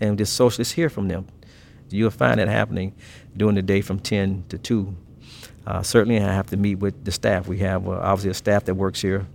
and 0.00 0.18
just 0.18 0.34
socially 0.34 0.64
hear 0.64 0.88
from 0.88 1.08
them. 1.08 1.26
You'll 1.90 2.10
find 2.10 2.40
that 2.40 2.48
happening 2.48 2.94
during 3.36 3.54
the 3.54 3.62
day 3.62 3.82
from 3.82 3.98
10 3.98 4.44
to 4.48 4.58
2. 4.58 4.96
Uh, 5.66 5.82
certainly, 5.82 6.18
I 6.18 6.32
have 6.32 6.48
to 6.48 6.56
meet 6.56 6.76
with 6.76 7.04
the 7.04 7.12
staff. 7.12 7.46
We 7.46 7.58
have 7.58 7.86
uh, 7.86 7.92
obviously 7.92 8.30
a 8.30 8.34
staff 8.34 8.64
that 8.64 8.74
works 8.74 9.00
here. 9.00 9.26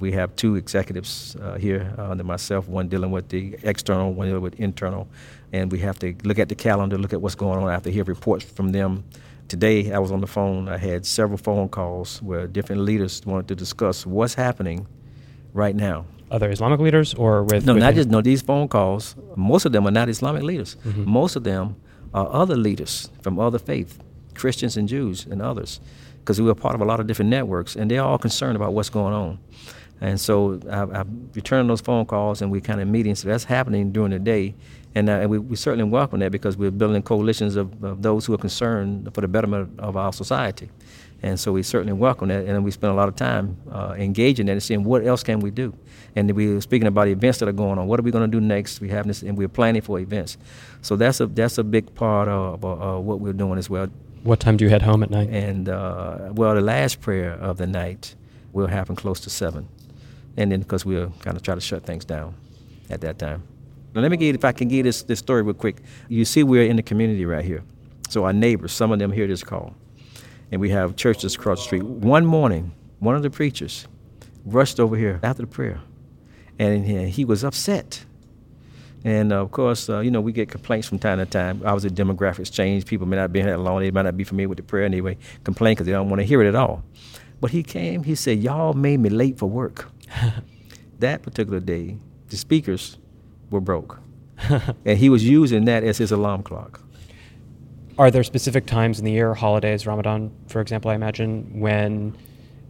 We 0.00 0.12
have 0.12 0.34
two 0.34 0.56
executives 0.56 1.36
uh, 1.36 1.58
here 1.58 1.94
uh, 1.98 2.10
under 2.10 2.24
myself, 2.24 2.66
one 2.66 2.88
dealing 2.88 3.10
with 3.10 3.28
the 3.28 3.56
external, 3.62 4.12
one 4.14 4.28
dealing 4.28 4.42
with 4.42 4.58
internal, 4.58 5.06
and 5.52 5.70
we 5.70 5.78
have 5.80 5.98
to 5.98 6.14
look 6.24 6.38
at 6.38 6.48
the 6.48 6.54
calendar, 6.54 6.96
look 6.96 7.12
at 7.12 7.20
what's 7.20 7.34
going 7.34 7.58
on. 7.58 7.68
I 7.68 7.72
have 7.72 7.82
to 7.82 7.92
hear 7.92 8.04
reports 8.04 8.44
from 8.44 8.72
them. 8.72 9.04
Today, 9.50 9.92
I 9.92 9.98
was 9.98 10.12
on 10.12 10.20
the 10.20 10.28
phone. 10.28 10.68
I 10.68 10.76
had 10.76 11.04
several 11.04 11.36
phone 11.36 11.68
calls 11.68 12.22
where 12.22 12.46
different 12.46 12.82
leaders 12.82 13.20
wanted 13.26 13.48
to 13.48 13.56
discuss 13.56 14.06
what's 14.06 14.34
happening 14.34 14.86
right 15.52 15.74
now. 15.74 16.06
Other 16.30 16.48
Islamic 16.52 16.78
leaders 16.78 17.14
or 17.14 17.42
with? 17.42 17.66
No, 17.66 17.72
not 17.74 17.88
him? 17.88 17.94
just 17.96 18.08
no. 18.10 18.20
These 18.20 18.42
phone 18.42 18.68
calls, 18.68 19.16
most 19.34 19.64
of 19.64 19.72
them 19.72 19.88
are 19.88 19.90
not 19.90 20.08
Islamic 20.08 20.44
leaders. 20.44 20.76
Mm-hmm. 20.86 21.10
Most 21.10 21.34
of 21.34 21.42
them 21.42 21.74
are 22.14 22.32
other 22.32 22.56
leaders 22.56 23.10
from 23.22 23.40
other 23.40 23.58
faith, 23.58 23.98
Christians 24.36 24.76
and 24.76 24.88
Jews 24.88 25.26
and 25.26 25.42
others, 25.42 25.80
because 26.20 26.40
we 26.40 26.48
are 26.48 26.54
part 26.54 26.76
of 26.76 26.80
a 26.80 26.84
lot 26.84 27.00
of 27.00 27.08
different 27.08 27.32
networks, 27.32 27.74
and 27.74 27.90
they're 27.90 28.04
all 28.04 28.18
concerned 28.18 28.54
about 28.54 28.72
what's 28.72 28.88
going 28.88 29.12
on. 29.12 29.40
And 30.00 30.20
so 30.20 30.60
I, 30.70 31.00
I 31.00 31.04
return 31.34 31.66
those 31.66 31.80
phone 31.80 32.06
calls, 32.06 32.40
and 32.40 32.52
we 32.52 32.60
kind 32.60 32.80
of 32.80 32.86
meeting. 32.86 33.16
So 33.16 33.26
that's 33.26 33.42
happening 33.42 33.90
during 33.90 34.12
the 34.12 34.20
day, 34.20 34.54
and, 34.94 35.08
uh, 35.08 35.12
and 35.12 35.30
we, 35.30 35.38
we 35.38 35.56
certainly 35.56 35.88
welcome 35.88 36.20
that 36.20 36.32
because 36.32 36.56
we're 36.56 36.70
building 36.70 37.02
coalitions 37.02 37.56
of, 37.56 37.82
of 37.84 38.02
those 38.02 38.26
who 38.26 38.34
are 38.34 38.38
concerned 38.38 39.12
for 39.14 39.20
the 39.20 39.28
betterment 39.28 39.78
of 39.78 39.96
our 39.96 40.12
society. 40.12 40.68
And 41.22 41.38
so 41.38 41.52
we 41.52 41.62
certainly 41.62 41.92
welcome 41.92 42.28
that, 42.28 42.46
and 42.46 42.64
we 42.64 42.70
spend 42.70 42.92
a 42.92 42.96
lot 42.96 43.08
of 43.08 43.14
time 43.14 43.56
uh, 43.70 43.94
engaging 43.98 44.46
that 44.46 44.52
and 44.52 44.62
seeing 44.62 44.84
what 44.84 45.04
else 45.04 45.22
can 45.22 45.40
we 45.40 45.50
do. 45.50 45.74
And 46.16 46.30
we 46.32 46.56
are 46.56 46.60
speaking 46.62 46.88
about 46.88 47.08
events 47.08 47.38
that 47.38 47.48
are 47.48 47.52
going 47.52 47.78
on. 47.78 47.86
What 47.86 48.00
are 48.00 48.02
we 48.02 48.10
going 48.10 48.28
to 48.28 48.40
do 48.40 48.44
next? 48.44 48.80
We 48.80 48.88
have 48.88 49.06
this, 49.06 49.22
and 49.22 49.36
we're 49.36 49.48
planning 49.48 49.82
for 49.82 50.00
events. 50.00 50.38
So 50.80 50.96
that's 50.96 51.20
a 51.20 51.26
that's 51.26 51.58
a 51.58 51.62
big 51.62 51.94
part 51.94 52.28
of 52.28 52.64
uh, 52.64 52.98
what 52.98 53.20
we're 53.20 53.34
doing 53.34 53.58
as 53.58 53.68
well. 53.68 53.88
What 54.22 54.40
time 54.40 54.56
do 54.56 54.64
you 54.64 54.70
head 54.70 54.82
home 54.82 55.02
at 55.02 55.10
night? 55.10 55.28
And 55.30 55.68
uh, 55.68 56.30
well, 56.32 56.54
the 56.54 56.62
last 56.62 57.00
prayer 57.00 57.32
of 57.32 57.58
the 57.58 57.66
night 57.66 58.14
will 58.52 58.66
happen 58.66 58.96
close 58.96 59.20
to 59.20 59.30
seven, 59.30 59.68
and 60.38 60.50
then 60.50 60.60
because 60.60 60.86
we'll 60.86 61.10
kind 61.20 61.36
of 61.36 61.42
try 61.42 61.54
to 61.54 61.60
shut 61.60 61.84
things 61.84 62.04
down 62.06 62.34
at 62.88 63.02
that 63.02 63.18
time. 63.18 63.42
Now 63.94 64.02
let 64.02 64.10
me 64.10 64.16
get 64.16 64.34
if 64.34 64.44
I 64.44 64.52
can 64.52 64.68
give 64.68 64.84
this 64.84 65.02
this 65.02 65.18
story 65.18 65.42
real 65.42 65.54
quick. 65.54 65.78
You 66.08 66.24
see, 66.24 66.42
we're 66.42 66.64
in 66.64 66.76
the 66.76 66.82
community 66.82 67.24
right 67.24 67.44
here, 67.44 67.62
so 68.08 68.24
our 68.24 68.32
neighbors, 68.32 68.72
some 68.72 68.92
of 68.92 68.98
them 68.98 69.10
hear 69.10 69.26
this 69.26 69.42
call, 69.42 69.74
and 70.52 70.60
we 70.60 70.70
have 70.70 70.96
churches 70.96 71.34
across 71.34 71.58
the 71.58 71.64
street. 71.64 71.82
One 71.82 72.24
morning, 72.24 72.72
one 73.00 73.16
of 73.16 73.22
the 73.22 73.30
preachers 73.30 73.88
rushed 74.44 74.78
over 74.78 74.96
here 74.96 75.18
after 75.22 75.42
the 75.42 75.48
prayer, 75.48 75.80
and 76.58 76.86
he, 76.86 77.24
was 77.24 77.42
upset. 77.42 78.04
And 79.02 79.32
uh, 79.32 79.40
of 79.40 79.50
course, 79.50 79.88
uh, 79.88 80.00
you 80.00 80.10
know, 80.10 80.20
we 80.20 80.30
get 80.30 80.50
complaints 80.50 80.86
from 80.86 80.98
time 80.98 81.18
to 81.18 81.26
time. 81.26 81.62
Obviously, 81.64 81.90
demographics 81.90 82.52
change. 82.52 82.84
People 82.84 83.06
may 83.06 83.16
not 83.16 83.32
be 83.32 83.40
here 83.40 83.50
that 83.50 83.58
long. 83.58 83.80
They 83.80 83.90
might 83.90 84.02
not 84.02 84.16
be 84.16 84.24
familiar 84.24 84.48
with 84.48 84.58
the 84.58 84.62
prayer 84.62 84.84
anyway. 84.84 85.16
Complain 85.42 85.72
because 85.72 85.86
they 85.86 85.92
don't 85.92 86.10
want 86.10 86.20
to 86.20 86.26
hear 86.26 86.42
it 86.42 86.48
at 86.48 86.54
all. 86.54 86.84
But 87.40 87.50
he 87.50 87.62
came. 87.62 88.04
He 88.04 88.14
said, 88.14 88.38
"Y'all 88.40 88.74
made 88.74 89.00
me 89.00 89.08
late 89.08 89.38
for 89.38 89.46
work." 89.46 89.88
that 90.98 91.22
particular 91.22 91.60
day, 91.60 91.96
the 92.28 92.36
speakers 92.36 92.98
were 93.50 93.60
broke, 93.60 93.98
and 94.84 94.98
he 94.98 95.08
was 95.08 95.24
using 95.28 95.64
that 95.66 95.84
as 95.84 95.98
his 95.98 96.12
alarm 96.12 96.42
clock. 96.42 96.80
Are 97.98 98.10
there 98.10 98.24
specific 98.24 98.66
times 98.66 98.98
in 98.98 99.04
the 99.04 99.12
year, 99.12 99.34
holidays, 99.34 99.86
Ramadan, 99.86 100.30
for 100.48 100.60
example, 100.60 100.90
I 100.90 100.94
imagine, 100.94 101.60
when 101.60 102.16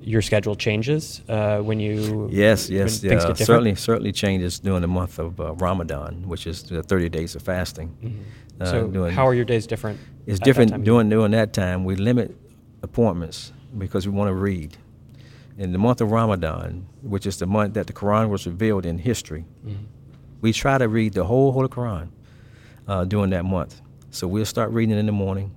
your 0.01 0.23
schedule 0.23 0.57
changes? 0.57 1.23
Uh, 1.29 1.59
when 1.59 1.79
you 1.79 2.29
Yes, 2.33 2.69
yes, 2.69 2.99
things 3.01 3.23
yeah. 3.25 3.35
Certainly, 3.35 3.75
certainly 3.77 4.13
changes 4.13 4.59
during 4.59 4.81
the 4.81 4.89
month 4.89 5.19
of 5.19 5.39
uh, 5.39 5.55
Ramadan, 5.55 6.27
which 6.27 6.47
is 6.47 6.63
the 6.65 6.83
30 6.83 7.09
days 7.11 7.37
of 7.37 7.43
fasting. 7.43 7.97
Uh, 8.03 8.07
Mm-hmm. 8.07 8.23
So 8.67 8.89
during- 8.89 9.15
how 9.15 9.27
are 9.27 9.33
your 9.35 9.47
days 9.47 9.67
different? 9.67 9.99
It's 10.27 10.39
different 10.39 10.85
during 10.85 11.09
during 11.09 11.31
that 11.31 11.53
time. 11.55 11.85
We 11.85 11.97
limit 11.97 12.37
appointments 12.83 13.53
because 13.79 14.07
we 14.07 14.13
want 14.15 14.29
to 14.29 14.35
read. 14.35 14.77
In 15.57 15.73
the 15.73 15.79
month 15.79 16.01
of 16.01 16.11
Ramadan, 16.11 16.87
which 17.03 17.27
is 17.27 17.39
the 17.39 17.47
month 17.47 17.73
that 17.75 17.87
the 17.87 17.93
Quran 17.95 18.29
was 18.31 18.47
revealed 18.47 18.85
in 18.85 18.99
history, 18.99 19.45
mm-hmm. 19.65 19.85
We 20.41 20.53
try 20.53 20.79
to 20.79 20.89
read 20.89 21.13
the 21.15 21.25
whole 21.25 21.53
Holy 21.53 21.69
Quran 21.69 22.09
uh, 22.89 23.05
during 23.05 23.31
that 23.31 23.45
month. 23.45 23.81
So 24.11 24.27
we'll 24.27 24.45
start 24.45 24.71
reading 24.71 24.97
it 24.97 24.99
in 24.99 25.07
the 25.07 25.13
morning, 25.13 25.55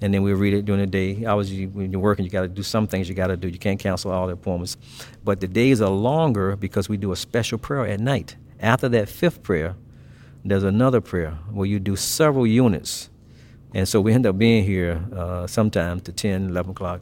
and 0.00 0.12
then 0.12 0.22
we'll 0.22 0.36
read 0.36 0.54
it 0.54 0.64
during 0.64 0.80
the 0.80 0.86
day. 0.86 1.24
Obviously, 1.24 1.66
when 1.66 1.90
you're 1.90 2.00
working, 2.00 2.24
you 2.24 2.30
got 2.30 2.42
to 2.42 2.48
do 2.48 2.62
some 2.62 2.86
things 2.86 3.08
you 3.08 3.14
got 3.14 3.28
to 3.28 3.36
do. 3.36 3.48
You 3.48 3.58
can't 3.58 3.80
cancel 3.80 4.12
all 4.12 4.26
the 4.26 4.34
appointments. 4.34 4.76
But 5.24 5.40
the 5.40 5.48
days 5.48 5.80
are 5.80 5.90
longer 5.90 6.56
because 6.56 6.88
we 6.88 6.96
do 6.96 7.12
a 7.12 7.16
special 7.16 7.58
prayer 7.58 7.86
at 7.86 8.00
night. 8.00 8.36
After 8.60 8.88
that 8.90 9.08
fifth 9.08 9.42
prayer, 9.42 9.74
there's 10.44 10.64
another 10.64 11.00
prayer 11.00 11.32
where 11.50 11.66
you 11.66 11.78
do 11.78 11.96
several 11.96 12.46
units. 12.46 13.10
And 13.74 13.88
so 13.88 14.00
we 14.00 14.12
end 14.12 14.26
up 14.26 14.38
being 14.38 14.64
here 14.64 15.02
uh, 15.14 15.46
sometime 15.46 16.00
to 16.00 16.12
10, 16.12 16.50
11 16.50 16.72
o'clock 16.72 17.00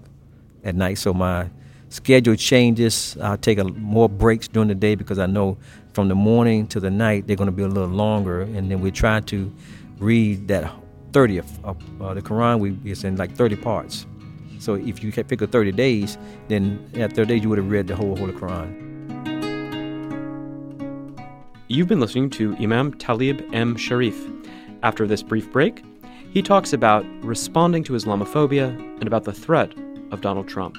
at 0.63 0.75
night. 0.75 0.99
So 0.99 1.13
my 1.13 1.51
schedule 1.89 2.37
changes. 2.37 3.17
I'll 3.21 3.37
take 3.37 3.59
a, 3.59 3.65
more 3.65 4.09
breaks 4.09 4.49
during 4.49 4.69
the 4.69 4.75
day 4.75 4.95
because 4.95 5.19
I 5.19 5.27
know 5.27 5.59
from 6.01 6.09
the 6.09 6.15
morning 6.15 6.67
to 6.67 6.81
the 6.81 6.91
night 6.91 7.27
they're 7.27 7.37
going 7.37 7.45
to 7.45 7.53
be 7.53 7.63
a 7.63 7.69
little 7.69 7.87
longer. 7.87 8.41
And 8.41 8.71
then 8.71 8.81
we 8.81 8.91
try 8.91 9.21
to 9.21 9.53
read 9.99 10.49
that 10.49 10.73
30th 11.13 11.63
of 11.63 11.77
uh, 12.01 12.15
the 12.15 12.23
Quran. 12.23 12.59
We, 12.59 12.79
it's 12.91 13.05
in 13.05 13.17
like 13.17 13.37
30 13.37 13.57
parts. 13.57 14.07
So 14.59 14.77
if 14.77 15.05
you 15.05 15.13
pick 15.13 15.43
a 15.43 15.47
30 15.47 15.73
days, 15.73 16.17
then 16.49 16.91
at 16.95 17.13
30 17.13 17.29
days 17.29 17.43
you 17.43 17.51
would 17.51 17.59
have 17.59 17.71
read 17.71 17.87
the 17.87 17.95
whole 17.95 18.17
Holy 18.17 18.33
Quran. 18.33 18.89
You've 21.69 21.89
been 21.89 22.01
listening 22.01 22.31
to 22.31 22.57
Imam 22.57 22.95
Talib 22.95 23.47
M. 23.53 23.77
Sharif. 23.77 24.27
After 24.83 25.07
this 25.07 25.23
brief 25.23 25.53
break, 25.53 25.85
he 26.31 26.41
talks 26.41 26.73
about 26.73 27.05
responding 27.23 27.85
to 27.85 27.93
Islamophobia 27.93 28.69
and 28.71 29.07
about 29.07 29.25
the 29.25 29.35
threat 29.35 29.75
of 30.13 30.23
Donald 30.23 30.49
Trump. 30.49 30.79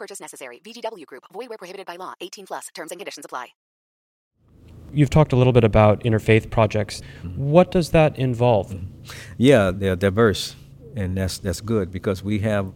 No 0.00 0.04
purchase 0.04 0.20
necessary. 0.20 0.60
VGW 0.64 1.04
Group. 1.06 1.24
Void 1.32 1.48
where 1.50 1.58
prohibited 1.58 1.86
by 1.86 1.96
law. 1.96 2.14
18 2.20 2.46
plus. 2.46 2.68
Terms 2.74 2.90
and 2.90 2.98
conditions 2.98 3.24
apply. 3.24 3.48
You've 4.92 5.10
talked 5.10 5.32
a 5.32 5.36
little 5.36 5.52
bit 5.52 5.62
about 5.62 6.02
interfaith 6.04 6.50
projects. 6.50 7.02
Mm-hmm. 7.22 7.50
What 7.50 7.70
does 7.70 7.90
that 7.90 8.18
involve? 8.18 8.74
Yeah, 9.36 9.70
they're 9.70 9.94
diverse, 9.94 10.56
and 10.96 11.16
that's 11.16 11.38
that's 11.38 11.60
good 11.60 11.92
because 11.92 12.24
we 12.24 12.40
have 12.40 12.72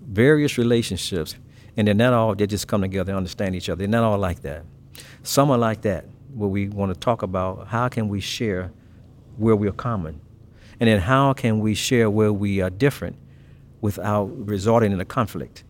various 0.00 0.56
relationships, 0.56 1.36
and 1.76 1.86
they're 1.86 1.94
not 1.94 2.14
all 2.14 2.34
they 2.34 2.46
just 2.46 2.68
come 2.68 2.80
together 2.80 3.10
and 3.12 3.18
understand 3.18 3.54
each 3.54 3.68
other. 3.68 3.80
They're 3.80 3.88
not 3.88 4.04
all 4.04 4.18
like 4.18 4.40
that. 4.42 4.64
Some 5.22 5.50
are 5.50 5.58
like 5.58 5.82
that, 5.82 6.06
where 6.32 6.48
we 6.48 6.68
want 6.68 6.94
to 6.94 6.98
talk 6.98 7.22
about 7.22 7.66
how 7.66 7.88
can 7.88 8.08
we 8.08 8.20
share 8.20 8.72
where 9.36 9.56
we 9.56 9.68
are 9.68 9.72
common, 9.72 10.20
and 10.80 10.88
then 10.88 11.00
how 11.00 11.34
can 11.34 11.60
we 11.60 11.74
share 11.74 12.08
where 12.08 12.32
we 12.32 12.62
are 12.62 12.70
different 12.70 13.16
without 13.82 14.26
resorting 14.48 14.92
in 14.92 15.00
a 15.00 15.04
conflict. 15.04 15.64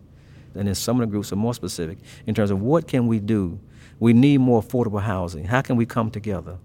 And 0.57 0.67
then 0.67 0.75
some 0.75 0.99
of 0.99 1.07
the 1.07 1.11
groups 1.11 1.31
are 1.31 1.37
more 1.37 1.53
specific 1.53 1.99
in 2.25 2.35
terms 2.35 2.51
of 2.51 2.61
what 2.61 2.87
can 2.87 3.07
we 3.07 3.19
do. 3.19 3.59
We 3.99 4.13
need 4.13 4.39
more 4.39 4.61
affordable 4.61 5.01
housing. 5.01 5.45
How 5.45 5.61
can 5.61 5.75
we 5.75 5.85
come 5.85 6.11
together 6.11 6.57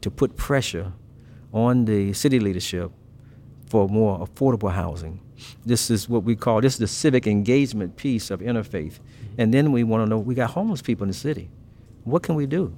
to 0.00 0.10
put 0.10 0.36
pressure 0.36 0.92
on 1.52 1.84
the 1.84 2.12
city 2.12 2.40
leadership 2.40 2.90
for 3.66 3.88
more 3.88 4.26
affordable 4.26 4.72
housing? 4.72 5.20
This 5.64 5.90
is 5.90 6.08
what 6.08 6.24
we 6.24 6.36
call 6.36 6.60
this 6.60 6.74
is 6.74 6.78
the 6.78 6.86
civic 6.86 7.26
engagement 7.26 7.96
piece 7.96 8.30
of 8.30 8.40
interfaith. 8.40 8.98
And 9.38 9.52
then 9.52 9.72
we 9.72 9.84
want 9.84 10.04
to 10.04 10.08
know 10.08 10.18
we 10.18 10.34
got 10.34 10.50
homeless 10.50 10.82
people 10.82 11.04
in 11.04 11.08
the 11.08 11.14
city. 11.14 11.50
What 12.04 12.22
can 12.22 12.34
we 12.34 12.46
do 12.46 12.76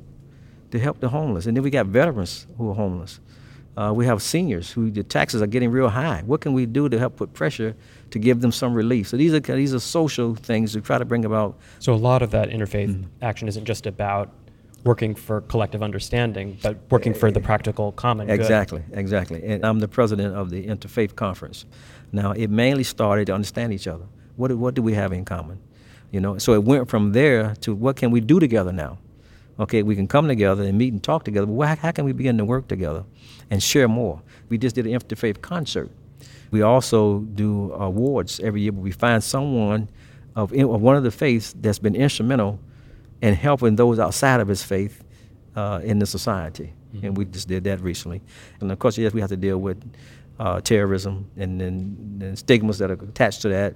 to 0.71 0.79
help 0.79 1.01
the 1.01 1.09
homeless? 1.09 1.47
And 1.47 1.57
then 1.57 1.65
we 1.65 1.71
got 1.71 1.87
veterans 1.87 2.47
who 2.57 2.71
are 2.71 2.75
homeless. 2.75 3.21
Uh, 3.77 3.93
we 3.95 4.05
have 4.05 4.23
seniors 4.23 4.71
who 4.71 4.91
the 4.91 5.03
taxes 5.03 5.41
are 5.41 5.47
getting 5.47 5.71
real 5.71 5.89
high. 5.89 6.23
What 6.27 6.41
can 6.41 6.53
we 6.53 6.67
do 6.67 6.89
to 6.89 6.99
help 6.99 7.17
put 7.17 7.33
pressure 7.33 7.75
to 8.13 8.19
give 8.19 8.41
them 8.41 8.53
some 8.53 8.75
relief? 8.75 9.09
So 9.09 9.17
these 9.17 9.35
are 9.35 9.41
these 9.41 9.75
are 9.75 9.81
social 9.81 10.35
things 10.35 10.73
to 10.73 10.81
try 10.81 10.99
to 10.99 11.05
bring 11.05 11.25
about. 11.25 11.59
So 11.81 11.93
a 11.93 11.97
lot 11.97 12.23
of 12.23 12.31
that 12.31 12.49
interfaith 12.49 12.89
mm-hmm. 12.89 13.25
action 13.25 13.49
isn't 13.49 13.65
just 13.65 13.87
about 13.87 14.31
working 14.85 15.15
for 15.15 15.43
collective 15.43 15.83
understanding, 15.83 16.59
but 16.63 16.77
working 16.91 17.15
for 17.15 17.31
the 17.31 17.41
practical 17.41 17.93
common 17.93 18.31
exactly, 18.31 18.81
good. 18.81 18.99
Exactly, 18.99 19.39
exactly. 19.39 19.55
And 19.55 19.65
I'm 19.65 19.79
the 19.79 19.89
president 19.89 20.35
of 20.35 20.51
the 20.51 20.67
Interfaith 20.67 21.15
Conference. 21.15 21.65
Now 22.11 22.33
it 22.33 22.51
mainly 22.51 22.85
started 22.85 23.27
to 23.27 23.35
understand 23.35 23.73
each 23.73 23.87
other. 23.87 24.05
What 24.37 24.53
what 24.57 24.75
do 24.75 24.83
we 24.83 24.95
have 24.95 25.13
in 25.13 25.25
common? 25.25 25.59
You 26.11 26.21
know, 26.21 26.39
so 26.39 26.53
it 26.53 26.65
went 26.65 26.89
from 26.91 27.13
there 27.13 27.55
to 27.61 27.75
what 27.75 27.97
can 27.97 28.11
we 28.11 28.21
do 28.21 28.39
together 28.39 28.73
now? 28.73 28.99
Okay, 29.59 29.83
we 29.83 29.95
can 29.95 30.09
come 30.09 30.29
together 30.29 30.63
and 30.63 30.77
meet 30.77 30.93
and 30.93 31.03
talk 31.03 31.25
together, 31.25 31.47
but 31.47 31.63
how, 31.63 31.77
how 31.77 31.93
can 31.93 32.05
we 32.05 32.13
begin 32.13 32.39
to 32.39 32.45
work 32.45 32.69
together 32.69 33.05
and 33.51 33.63
share 33.63 33.89
more? 33.89 34.23
We 34.49 34.59
just 34.59 34.75
did 34.75 34.87
an 34.87 34.93
interfaith 34.93 35.41
concert. 35.41 35.91
We 36.53 36.63
also 36.63 37.21
do 37.21 37.73
awards 37.73 38.39
every 38.39 38.61
year, 38.61 38.73
but 38.73 38.83
we 38.83 38.93
find 38.93 39.25
someone 39.25 39.89
of, 40.37 40.53
of 40.53 40.81
one 40.81 40.97
of 40.97 41.03
the 41.03 41.11
faiths 41.11 41.55
that's 41.59 41.81
been 41.81 41.97
instrumental 41.97 42.61
in 43.21 43.35
helping 43.35 43.75
those 43.77 43.99
outside 43.99 44.41
of 44.41 44.49
his 44.49 44.63
faith 44.63 45.03
uh, 45.57 45.81
in 45.83 45.99
the 45.99 46.07
society. 46.07 46.73
Mm-hmm. 46.95 47.07
And 47.07 47.17
we 47.17 47.25
just 47.25 47.49
did 47.49 47.65
that 47.65 47.81
recently. 47.81 48.23
And 48.61 48.71
of 48.71 48.79
course, 48.79 48.97
yes, 48.99 49.13
we 49.13 49.21
have 49.21 49.31
to 49.31 49.37
deal 49.37 49.59
with 49.59 49.83
uh, 50.39 50.61
terrorism 50.61 51.31
and 51.37 51.61
then 51.61 52.37
stigmas 52.37 52.79
that 52.79 52.91
are 52.91 52.95
attached 52.95 53.43
to 53.43 53.49
that, 53.49 53.75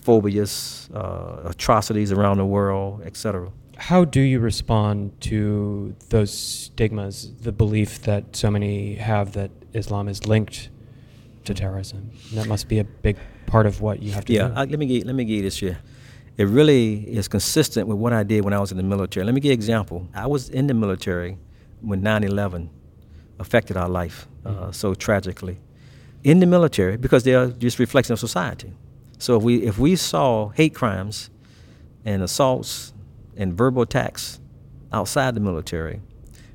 phobias, 0.00 0.88
uh, 0.94 1.42
atrocities 1.50 2.12
around 2.12 2.38
the 2.38 2.46
world, 2.46 3.02
etc 3.04 3.50
how 3.76 4.04
do 4.04 4.20
you 4.20 4.40
respond 4.40 5.20
to 5.20 5.94
those 6.08 6.32
stigmas, 6.32 7.32
the 7.42 7.52
belief 7.52 8.02
that 8.02 8.34
so 8.34 8.50
many 8.50 8.94
have 8.94 9.32
that 9.32 9.50
Islam 9.74 10.08
is 10.08 10.26
linked 10.26 10.70
to 11.46 11.54
terrorism? 11.54 12.10
And 12.30 12.38
that 12.38 12.46
must 12.46 12.68
be 12.68 12.78
a 12.78 12.84
big 12.84 13.16
part 13.46 13.66
of 13.66 13.80
what 13.80 14.02
you 14.02 14.12
have 14.12 14.24
to 14.26 14.32
yeah, 14.32 14.48
do. 14.48 14.54
Yeah, 14.54 14.60
let 14.60 14.78
me 14.78 14.86
get, 14.86 15.06
let 15.06 15.14
me 15.14 15.24
give 15.24 15.36
you 15.36 15.42
this 15.42 15.58
here. 15.58 15.78
It 16.36 16.44
really 16.44 16.98
is 17.08 17.28
consistent 17.28 17.88
with 17.88 17.96
what 17.96 18.12
I 18.12 18.22
did 18.22 18.44
when 18.44 18.52
I 18.52 18.58
was 18.58 18.70
in 18.70 18.76
the 18.76 18.82
military. 18.82 19.24
Let 19.24 19.34
me 19.34 19.40
give 19.40 19.50
you 19.50 19.52
an 19.54 19.58
example. 19.58 20.08
I 20.14 20.26
was 20.26 20.50
in 20.50 20.66
the 20.66 20.74
military 20.74 21.38
when 21.80 22.02
9/11 22.02 22.68
affected 23.38 23.76
our 23.76 23.88
life 23.88 24.28
uh, 24.44 24.50
mm-hmm. 24.50 24.70
so 24.72 24.94
tragically. 24.94 25.58
In 26.24 26.40
the 26.40 26.46
military, 26.46 26.96
because 26.96 27.24
they 27.24 27.34
are 27.34 27.48
just 27.48 27.78
reflection 27.78 28.12
of 28.12 28.18
society. 28.18 28.72
So 29.18 29.36
if 29.36 29.42
we 29.42 29.62
if 29.62 29.78
we 29.78 29.96
saw 29.96 30.48
hate 30.50 30.74
crimes 30.74 31.30
and 32.04 32.22
assaults 32.22 32.92
and 33.36 33.54
verbal 33.54 33.82
attacks 33.82 34.40
outside 34.92 35.34
the 35.34 35.40
military, 35.40 36.00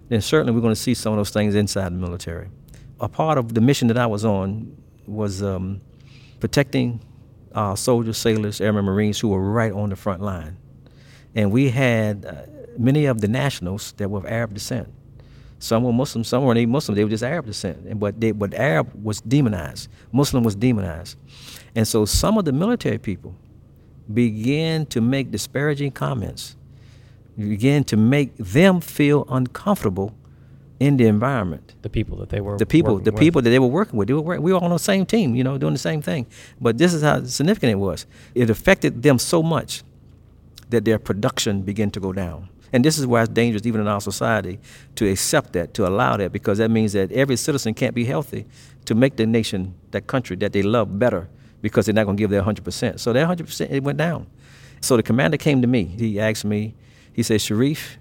then 0.09 0.21
certainly 0.21 0.53
we're 0.53 0.61
going 0.61 0.75
to 0.75 0.79
see 0.81 0.93
some 0.93 1.13
of 1.13 1.17
those 1.17 1.31
things 1.31 1.55
inside 1.55 1.93
the 1.93 1.97
military. 1.97 2.49
A 2.99 3.07
part 3.07 3.37
of 3.37 3.53
the 3.53 3.61
mission 3.61 3.87
that 3.87 3.97
I 3.97 4.05
was 4.05 4.25
on 4.25 4.77
was 5.07 5.41
um, 5.41 5.81
protecting 6.39 7.01
our 7.53 7.75
soldiers, 7.75 8.17
sailors, 8.17 8.61
airmen, 8.61 8.85
marines 8.85 9.19
who 9.19 9.29
were 9.29 9.41
right 9.41 9.71
on 9.71 9.89
the 9.89 9.95
front 9.95 10.21
line. 10.21 10.57
And 11.35 11.51
we 11.51 11.69
had 11.69 12.25
uh, 12.25 12.33
many 12.77 13.05
of 13.05 13.21
the 13.21 13.27
nationals 13.27 13.93
that 13.93 14.09
were 14.09 14.19
of 14.19 14.25
Arab 14.25 14.53
descent. 14.53 14.89
Some 15.59 15.83
were 15.83 15.93
Muslim, 15.93 16.23
some 16.23 16.43
weren't 16.43 16.57
even 16.57 16.71
Muslim, 16.71 16.95
they 16.95 17.03
were 17.03 17.09
just 17.09 17.23
Arab 17.23 17.45
descent. 17.45 17.85
And, 17.85 17.99
but, 17.99 18.19
they, 18.19 18.31
but 18.31 18.53
Arab 18.53 18.91
was 19.03 19.21
demonized, 19.21 19.89
Muslim 20.11 20.43
was 20.43 20.55
demonized. 20.55 21.17
And 21.75 21.87
so 21.87 22.05
some 22.05 22.37
of 22.37 22.45
the 22.45 22.51
military 22.51 22.97
people 22.97 23.35
began 24.11 24.85
to 24.87 25.01
make 25.01 25.31
disparaging 25.31 25.91
comments 25.91 26.55
began 27.37 27.83
to 27.85 27.97
make 27.97 28.35
them 28.37 28.81
feel 28.81 29.25
uncomfortable 29.29 30.13
in 30.81 30.97
the 30.97 31.05
environment. 31.05 31.75
The 31.83 31.89
people 31.89 32.17
that 32.17 32.29
they 32.29 32.41
were 32.41 32.57
the 32.57 32.65
people 32.65 32.97
the 32.97 33.11
with. 33.11 33.19
people 33.19 33.41
that 33.43 33.51
they 33.51 33.59
were 33.59 33.67
working 33.67 33.97
with. 33.97 34.07
They 34.07 34.15
were 34.15 34.41
we 34.41 34.51
were 34.51 34.63
on 34.63 34.71
the 34.71 34.79
same 34.79 35.05
team, 35.05 35.35
you 35.35 35.43
know, 35.43 35.59
doing 35.59 35.73
the 35.73 35.85
same 35.91 36.01
thing. 36.01 36.25
But 36.59 36.79
this 36.79 36.91
is 36.91 37.03
how 37.03 37.23
significant 37.23 37.71
it 37.73 37.75
was. 37.75 38.07
It 38.33 38.49
affected 38.49 39.03
them 39.03 39.19
so 39.19 39.43
much 39.43 39.83
that 40.69 40.83
their 40.83 40.97
production 40.97 41.61
began 41.61 41.91
to 41.91 41.99
go 41.99 42.11
down. 42.11 42.49
And 42.73 42.83
this 42.83 42.97
is 42.97 43.05
why 43.05 43.21
it's 43.21 43.29
dangerous, 43.29 43.65
even 43.67 43.81
in 43.81 43.87
our 43.87 44.01
society, 44.01 44.57
to 44.95 45.07
accept 45.07 45.53
that, 45.53 45.73
to 45.75 45.85
allow 45.85 46.17
that, 46.17 46.31
because 46.31 46.57
that 46.57 46.71
means 46.71 46.93
that 46.93 47.11
every 47.11 47.35
citizen 47.35 47.73
can't 47.75 47.93
be 47.93 48.05
healthy 48.05 48.47
to 48.85 48.95
make 48.95 49.17
the 49.17 49.27
nation, 49.27 49.75
that 49.91 50.07
country 50.07 50.35
that 50.37 50.51
they 50.53 50.63
love 50.63 50.97
better, 50.97 51.27
because 51.61 51.85
they're 51.85 51.93
not 51.93 52.05
going 52.05 52.17
to 52.17 52.21
give 52.21 52.31
their 52.31 52.41
100%. 52.41 52.99
So 52.99 53.13
their 53.13 53.27
100%, 53.27 53.69
it 53.69 53.83
went 53.83 53.97
down. 53.97 54.25
So 54.79 54.97
the 54.97 55.03
commander 55.03 55.37
came 55.37 55.61
to 55.61 55.67
me. 55.67 55.83
He 55.83 56.19
asked 56.19 56.45
me, 56.45 56.73
he 57.13 57.23
said, 57.23 57.41
Sharif, 57.41 57.99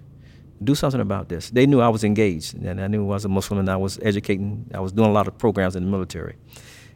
do 0.63 0.75
something 0.75 1.01
about 1.01 1.29
this. 1.29 1.49
They 1.49 1.65
knew 1.65 1.81
I 1.81 1.89
was 1.89 2.03
engaged, 2.03 2.55
and 2.55 2.79
I 2.81 2.87
knew 2.87 3.03
I 3.03 3.07
was 3.07 3.25
a 3.25 3.29
Muslim, 3.29 3.59
and 3.59 3.69
I 3.69 3.77
was 3.77 3.99
educating. 4.01 4.69
I 4.73 4.79
was 4.79 4.91
doing 4.91 5.09
a 5.09 5.13
lot 5.13 5.27
of 5.27 5.37
programs 5.37 5.75
in 5.75 5.83
the 5.83 5.89
military, 5.89 6.35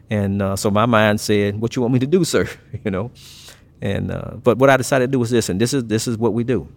and 0.10 0.42
uh, 0.42 0.56
so 0.56 0.70
my 0.70 0.86
mind 0.86 1.20
said, 1.20 1.60
"What 1.60 1.76
you 1.76 1.82
want 1.82 1.94
me 1.94 2.00
to 2.00 2.08
do, 2.08 2.24
sir?" 2.34 2.48
you 2.84 2.92
know, 2.92 3.12
and 3.82 4.12
uh, 4.12 4.32
but 4.44 4.58
what 4.58 4.70
I 4.70 4.78
decided 4.78 5.08
to 5.08 5.12
do 5.12 5.20
was 5.20 5.30
this, 5.30 5.50
and 5.50 5.60
this 5.60 5.74
is 5.74 5.86
this 5.86 6.08
is 6.08 6.18
what 6.18 6.34
we 6.34 6.44
do. 6.44 6.68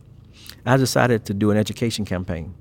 I 0.65 0.77
decided 0.77 1.25
to 1.27 1.35
do 1.35 1.51
an 1.51 1.57
education 1.57 2.05
campaign. 2.05 2.55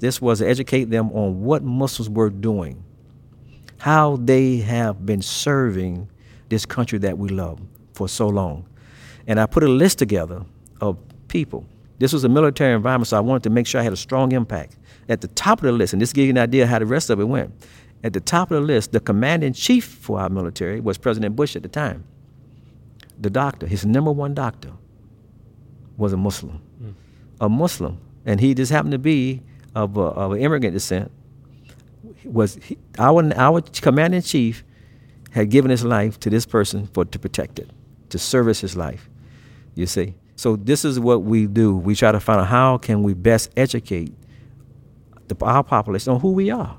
This 0.00 0.20
was 0.20 0.38
to 0.38 0.48
educate 0.48 0.84
them 0.84 1.10
on 1.12 1.42
what 1.42 1.62
Muslims 1.62 2.08
were 2.08 2.30
doing, 2.30 2.84
how 3.78 4.16
they 4.16 4.58
have 4.58 5.04
been 5.04 5.22
serving 5.22 6.08
this 6.48 6.64
country 6.64 6.98
that 7.00 7.18
we 7.18 7.28
love 7.28 7.60
for 7.92 8.08
so 8.08 8.28
long, 8.28 8.66
and 9.26 9.38
I 9.38 9.46
put 9.46 9.62
a 9.62 9.68
list 9.68 9.98
together 9.98 10.44
of 10.80 10.96
people 11.28 11.66
this 11.98 12.12
was 12.12 12.24
a 12.24 12.28
military 12.28 12.74
environment, 12.74 13.08
so 13.08 13.16
I 13.16 13.20
wanted 13.20 13.42
to 13.44 13.50
make 13.50 13.66
sure 13.66 13.80
I 13.80 13.84
had 13.84 13.92
a 13.92 13.96
strong 13.96 14.32
impact. 14.32 14.76
At 15.08 15.20
the 15.20 15.28
top 15.28 15.58
of 15.58 15.64
the 15.64 15.72
list, 15.72 15.92
and 15.92 16.02
this 16.02 16.12
gives 16.12 16.26
you 16.26 16.30
an 16.30 16.38
idea 16.38 16.66
how 16.66 16.78
the 16.78 16.86
rest 16.86 17.10
of 17.10 17.18
it 17.20 17.24
went. 17.24 17.52
At 18.04 18.12
the 18.12 18.20
top 18.20 18.50
of 18.50 18.60
the 18.60 18.66
list, 18.66 18.92
the 18.92 19.00
commanding 19.00 19.52
chief 19.52 19.84
for 19.84 20.20
our 20.20 20.28
military 20.28 20.80
was 20.80 20.98
President 20.98 21.34
Bush 21.34 21.56
at 21.56 21.62
the 21.62 21.68
time. 21.68 22.04
The 23.20 23.30
doctor, 23.30 23.66
his 23.66 23.84
number 23.84 24.12
one 24.12 24.34
doctor, 24.34 24.70
was 25.96 26.12
a 26.12 26.16
Muslim. 26.16 26.62
Mm. 26.80 26.94
A 27.40 27.48
Muslim. 27.48 27.98
And 28.24 28.40
he 28.40 28.54
just 28.54 28.70
happened 28.70 28.92
to 28.92 28.98
be 28.98 29.42
of, 29.74 29.98
uh, 29.98 30.10
of 30.10 30.36
immigrant 30.36 30.74
descent. 30.74 31.10
Was 32.24 32.56
he, 32.56 32.78
our, 32.98 33.32
our 33.34 33.60
commanding 33.60 34.22
chief 34.22 34.62
had 35.32 35.50
given 35.50 35.70
his 35.70 35.84
life 35.84 36.18
to 36.20 36.30
this 36.30 36.46
person 36.46 36.86
for 36.88 37.04
to 37.04 37.18
protect 37.18 37.58
it, 37.58 37.70
to 38.10 38.18
service 38.18 38.60
his 38.60 38.76
life. 38.76 39.08
You 39.74 39.86
see? 39.86 40.14
So 40.38 40.54
this 40.54 40.84
is 40.84 41.00
what 41.00 41.24
we 41.24 41.48
do. 41.48 41.76
We 41.76 41.96
try 41.96 42.12
to 42.12 42.20
find 42.20 42.40
out 42.40 42.46
how 42.46 42.78
can 42.78 43.02
we 43.02 43.12
best 43.12 43.50
educate 43.56 44.12
the, 45.26 45.36
our 45.44 45.64
population 45.64 46.12
on 46.12 46.20
who 46.20 46.30
we 46.30 46.48
are 46.48 46.78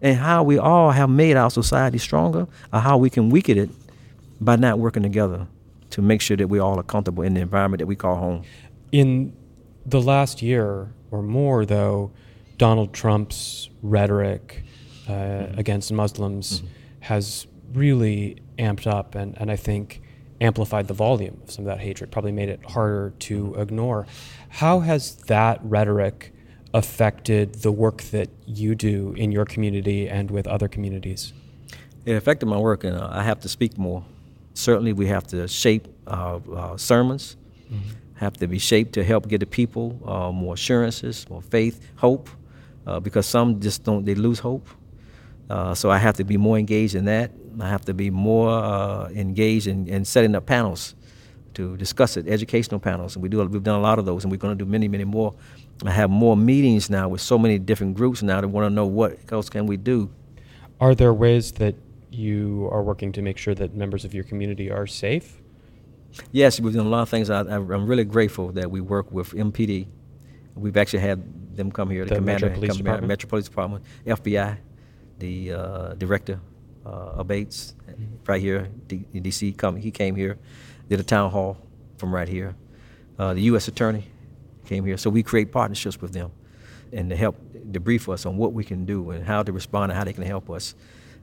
and 0.00 0.16
how 0.16 0.44
we 0.44 0.58
all 0.58 0.92
have 0.92 1.10
made 1.10 1.36
our 1.36 1.50
society 1.50 1.98
stronger 1.98 2.46
or 2.72 2.78
how 2.78 2.96
we 2.96 3.10
can 3.10 3.30
weaken 3.30 3.58
it 3.58 3.70
by 4.40 4.54
not 4.54 4.78
working 4.78 5.02
together 5.02 5.48
to 5.90 6.02
make 6.02 6.20
sure 6.20 6.36
that 6.36 6.46
we 6.46 6.60
all 6.60 6.78
are 6.78 6.84
comfortable 6.84 7.24
in 7.24 7.34
the 7.34 7.40
environment 7.40 7.80
that 7.80 7.86
we 7.86 7.96
call 7.96 8.14
home. 8.14 8.44
In 8.92 9.36
the 9.84 10.00
last 10.00 10.40
year 10.40 10.92
or 11.10 11.20
more, 11.20 11.66
though, 11.66 12.12
Donald 12.58 12.92
Trump's 12.94 13.70
rhetoric 13.82 14.62
uh, 15.08 15.10
mm-hmm. 15.10 15.58
against 15.58 15.90
Muslims 15.90 16.60
mm-hmm. 16.60 16.68
has 17.00 17.48
really 17.72 18.36
amped 18.56 18.86
up, 18.86 19.16
and, 19.16 19.36
and 19.36 19.50
I 19.50 19.56
think 19.56 20.00
amplified 20.40 20.88
the 20.88 20.94
volume 20.94 21.40
of 21.42 21.50
some 21.50 21.66
of 21.66 21.76
that 21.76 21.80
hatred, 21.80 22.10
probably 22.10 22.32
made 22.32 22.48
it 22.48 22.60
harder 22.64 23.12
to 23.18 23.54
ignore. 23.56 24.06
How 24.48 24.80
has 24.80 25.16
that 25.26 25.60
rhetoric 25.62 26.32
affected 26.74 27.54
the 27.56 27.72
work 27.72 28.02
that 28.04 28.28
you 28.46 28.74
do 28.74 29.14
in 29.16 29.32
your 29.32 29.44
community 29.44 30.08
and 30.08 30.30
with 30.30 30.46
other 30.46 30.68
communities? 30.68 31.32
It 32.04 32.12
affected 32.12 32.46
my 32.46 32.58
work, 32.58 32.84
and 32.84 32.96
uh, 32.96 33.08
I 33.10 33.22
have 33.22 33.40
to 33.40 33.48
speak 33.48 33.76
more. 33.76 34.04
Certainly, 34.54 34.94
we 34.94 35.06
have 35.06 35.26
to 35.28 35.46
shape 35.48 35.88
our, 36.06 36.40
our 36.54 36.78
sermons, 36.78 37.36
mm-hmm. 37.70 37.90
have 38.14 38.36
to 38.38 38.46
be 38.46 38.58
shaped 38.58 38.92
to 38.94 39.04
help 39.04 39.28
get 39.28 39.40
the 39.40 39.46
people 39.46 40.00
uh, 40.04 40.32
more 40.32 40.54
assurances, 40.54 41.28
more 41.28 41.42
faith, 41.42 41.80
hope, 41.96 42.30
uh, 42.86 42.98
because 43.00 43.26
some 43.26 43.60
just 43.60 43.84
don't, 43.84 44.04
they 44.04 44.14
lose 44.14 44.38
hope. 44.38 44.66
Uh, 45.48 45.74
so 45.74 45.90
I 45.90 45.98
have 45.98 46.16
to 46.16 46.24
be 46.24 46.36
more 46.36 46.58
engaged 46.58 46.94
in 46.94 47.06
that. 47.06 47.30
I 47.60 47.68
have 47.68 47.84
to 47.86 47.94
be 47.94 48.10
more 48.10 48.50
uh, 48.50 49.08
engaged 49.08 49.66
in, 49.66 49.88
in, 49.88 50.04
setting 50.04 50.34
up 50.34 50.46
panels 50.46 50.94
to 51.54 51.76
discuss 51.76 52.16
it, 52.16 52.28
educational 52.28 52.78
panels, 52.78 53.16
and 53.16 53.22
we 53.22 53.28
do. 53.28 53.42
We've 53.44 53.62
done 53.62 53.78
a 53.78 53.82
lot 53.82 53.98
of 53.98 54.04
those, 54.04 54.24
and 54.24 54.30
we're 54.30 54.36
going 54.36 54.56
to 54.56 54.64
do 54.64 54.70
many, 54.70 54.88
many 54.88 55.04
more. 55.04 55.34
I 55.84 55.90
have 55.90 56.10
more 56.10 56.36
meetings 56.36 56.90
now 56.90 57.08
with 57.08 57.20
so 57.20 57.38
many 57.38 57.58
different 57.58 57.96
groups 57.96 58.22
now 58.22 58.40
that 58.40 58.48
want 58.48 58.66
to 58.66 58.70
know 58.70 58.86
what 58.86 59.18
else 59.32 59.48
can 59.48 59.66
we 59.66 59.76
do. 59.76 60.10
Are 60.80 60.94
there 60.94 61.14
ways 61.14 61.52
that 61.52 61.74
you 62.10 62.68
are 62.70 62.82
working 62.82 63.12
to 63.12 63.22
make 63.22 63.38
sure 63.38 63.54
that 63.54 63.74
members 63.74 64.04
of 64.04 64.14
your 64.14 64.24
community 64.24 64.70
are 64.70 64.86
safe? 64.86 65.40
Yes, 66.32 66.60
we've 66.60 66.74
done 66.74 66.86
a 66.86 66.88
lot 66.88 67.02
of 67.02 67.08
things. 67.08 67.30
I, 67.30 67.40
am 67.40 67.86
really 67.86 68.04
grateful 68.04 68.52
that 68.52 68.70
we 68.70 68.80
work 68.80 69.10
with 69.12 69.32
MPD. 69.32 69.86
We've 70.54 70.76
actually 70.76 71.00
had 71.00 71.56
them 71.56 71.70
come 71.70 71.90
here, 71.90 72.04
the, 72.04 72.10
the 72.10 72.14
commander, 72.16 72.46
Metro 72.46 72.58
Police, 72.58 72.76
Department. 72.76 73.08
Metro 73.08 73.28
Police 73.28 73.44
Department, 73.44 73.84
FBI, 74.06 74.58
the 75.18 75.52
uh, 75.52 75.94
director 75.94 76.40
uh, 76.86 77.22
Abates, 77.22 77.74
right 78.26 78.40
here 78.40 78.68
D- 78.86 79.04
in 79.12 79.22
D.C. 79.22 79.52
Come, 79.52 79.76
he 79.76 79.90
came 79.90 80.16
here, 80.16 80.38
did 80.88 81.00
a 81.00 81.02
town 81.02 81.30
hall 81.30 81.58
from 81.96 82.14
right 82.14 82.28
here. 82.28 82.54
Uh, 83.18 83.34
the 83.34 83.42
U.S. 83.42 83.68
attorney 83.68 84.04
came 84.66 84.84
here, 84.84 84.96
so 84.96 85.10
we 85.10 85.22
create 85.22 85.50
partnerships 85.50 86.00
with 86.00 86.12
them, 86.12 86.30
and 86.92 87.10
to 87.10 87.16
help 87.16 87.36
debrief 87.70 88.12
us 88.12 88.24
on 88.24 88.36
what 88.36 88.52
we 88.52 88.64
can 88.64 88.84
do 88.84 89.10
and 89.10 89.24
how 89.24 89.42
to 89.42 89.52
respond 89.52 89.90
and 89.90 89.98
how 89.98 90.04
they 90.04 90.12
can 90.12 90.24
help 90.24 90.48
us. 90.50 90.74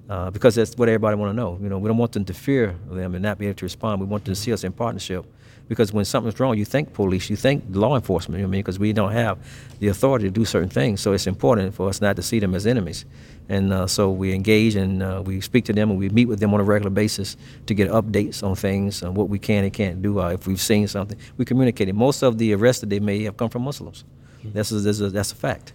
Uh, 0.08 0.30
because 0.30 0.54
that's 0.54 0.76
what 0.76 0.88
everybody 0.88 1.18
want 1.18 1.32
to 1.32 1.36
know. 1.36 1.58
You 1.60 1.68
know, 1.68 1.80
we 1.80 1.88
don't 1.88 1.98
want 1.98 2.12
them 2.12 2.26
to 2.26 2.34
fear 2.34 2.76
them 2.90 3.16
and 3.16 3.24
not 3.24 3.40
be 3.40 3.48
able 3.48 3.58
to 3.58 3.66
respond. 3.66 4.00
We 4.00 4.06
want 4.06 4.26
them 4.26 4.36
to 4.36 4.40
see 4.40 4.54
us 4.54 4.64
in 4.64 4.72
partnership 4.72 5.26
because 5.68 5.92
when 5.92 6.06
something's 6.06 6.40
wrong, 6.40 6.56
you 6.58 6.66
think 6.66 6.94
police, 6.94 7.28
you 7.28 7.36
think 7.36 7.64
law 7.72 7.96
enforcement. 7.96 8.38
You 8.38 8.44
know 8.44 8.50
I 8.50 8.52
mean, 8.52 8.60
because 8.60 8.78
we 8.78 8.94
don't 8.94 9.14
have 9.14 9.40
the 9.80 9.88
authority 9.88 10.26
to 10.26 10.32
do 10.32 10.46
certain 10.46 10.70
things. 10.70 11.02
So 11.02 11.14
it's 11.14 11.26
important 11.26 11.74
for 11.74 11.90
us 11.90 12.02
not 12.02 12.18
to 12.18 12.22
see 12.22 12.38
them 12.38 12.54
as 12.54 12.68
enemies. 12.68 13.06
And 13.50 13.74
uh, 13.74 13.88
so 13.88 14.12
we 14.12 14.32
engage 14.32 14.76
and 14.76 15.02
uh, 15.02 15.24
we 15.26 15.42
speak 15.42 15.66
to 15.66 15.74
them 15.74 15.90
and 15.90 15.98
we 15.98 16.10
meet 16.10 16.28
with 16.28 16.40
them 16.40 16.54
on 16.54 16.60
a 16.60 16.64
regular 16.64 16.92
basis 16.92 17.36
to 17.66 17.74
get 17.74 17.90
updates 17.90 18.44
on 18.44 18.56
things 18.56 19.02
and 19.02 19.16
what 19.16 19.30
we 19.30 19.40
can 19.40 19.64
and 19.64 19.74
can't 19.74 20.04
do. 20.04 20.20
Uh, 20.20 20.30
if 20.30 20.46
we've 20.46 20.62
seen 20.62 20.88
something, 20.88 21.18
we 21.38 21.46
communicate 21.46 21.90
it. 21.90 21.96
Most 21.96 22.22
of 22.22 22.38
the 22.38 22.54
arrests 22.54 22.82
that 22.82 22.92
they 22.92 23.00
made 23.00 23.24
have 23.24 23.38
come 23.38 23.50
from 23.50 23.64
Muslims. 23.64 24.04
That's, 24.44 24.70
that's 24.70 25.32
a 25.32 25.36
fact 25.36 25.74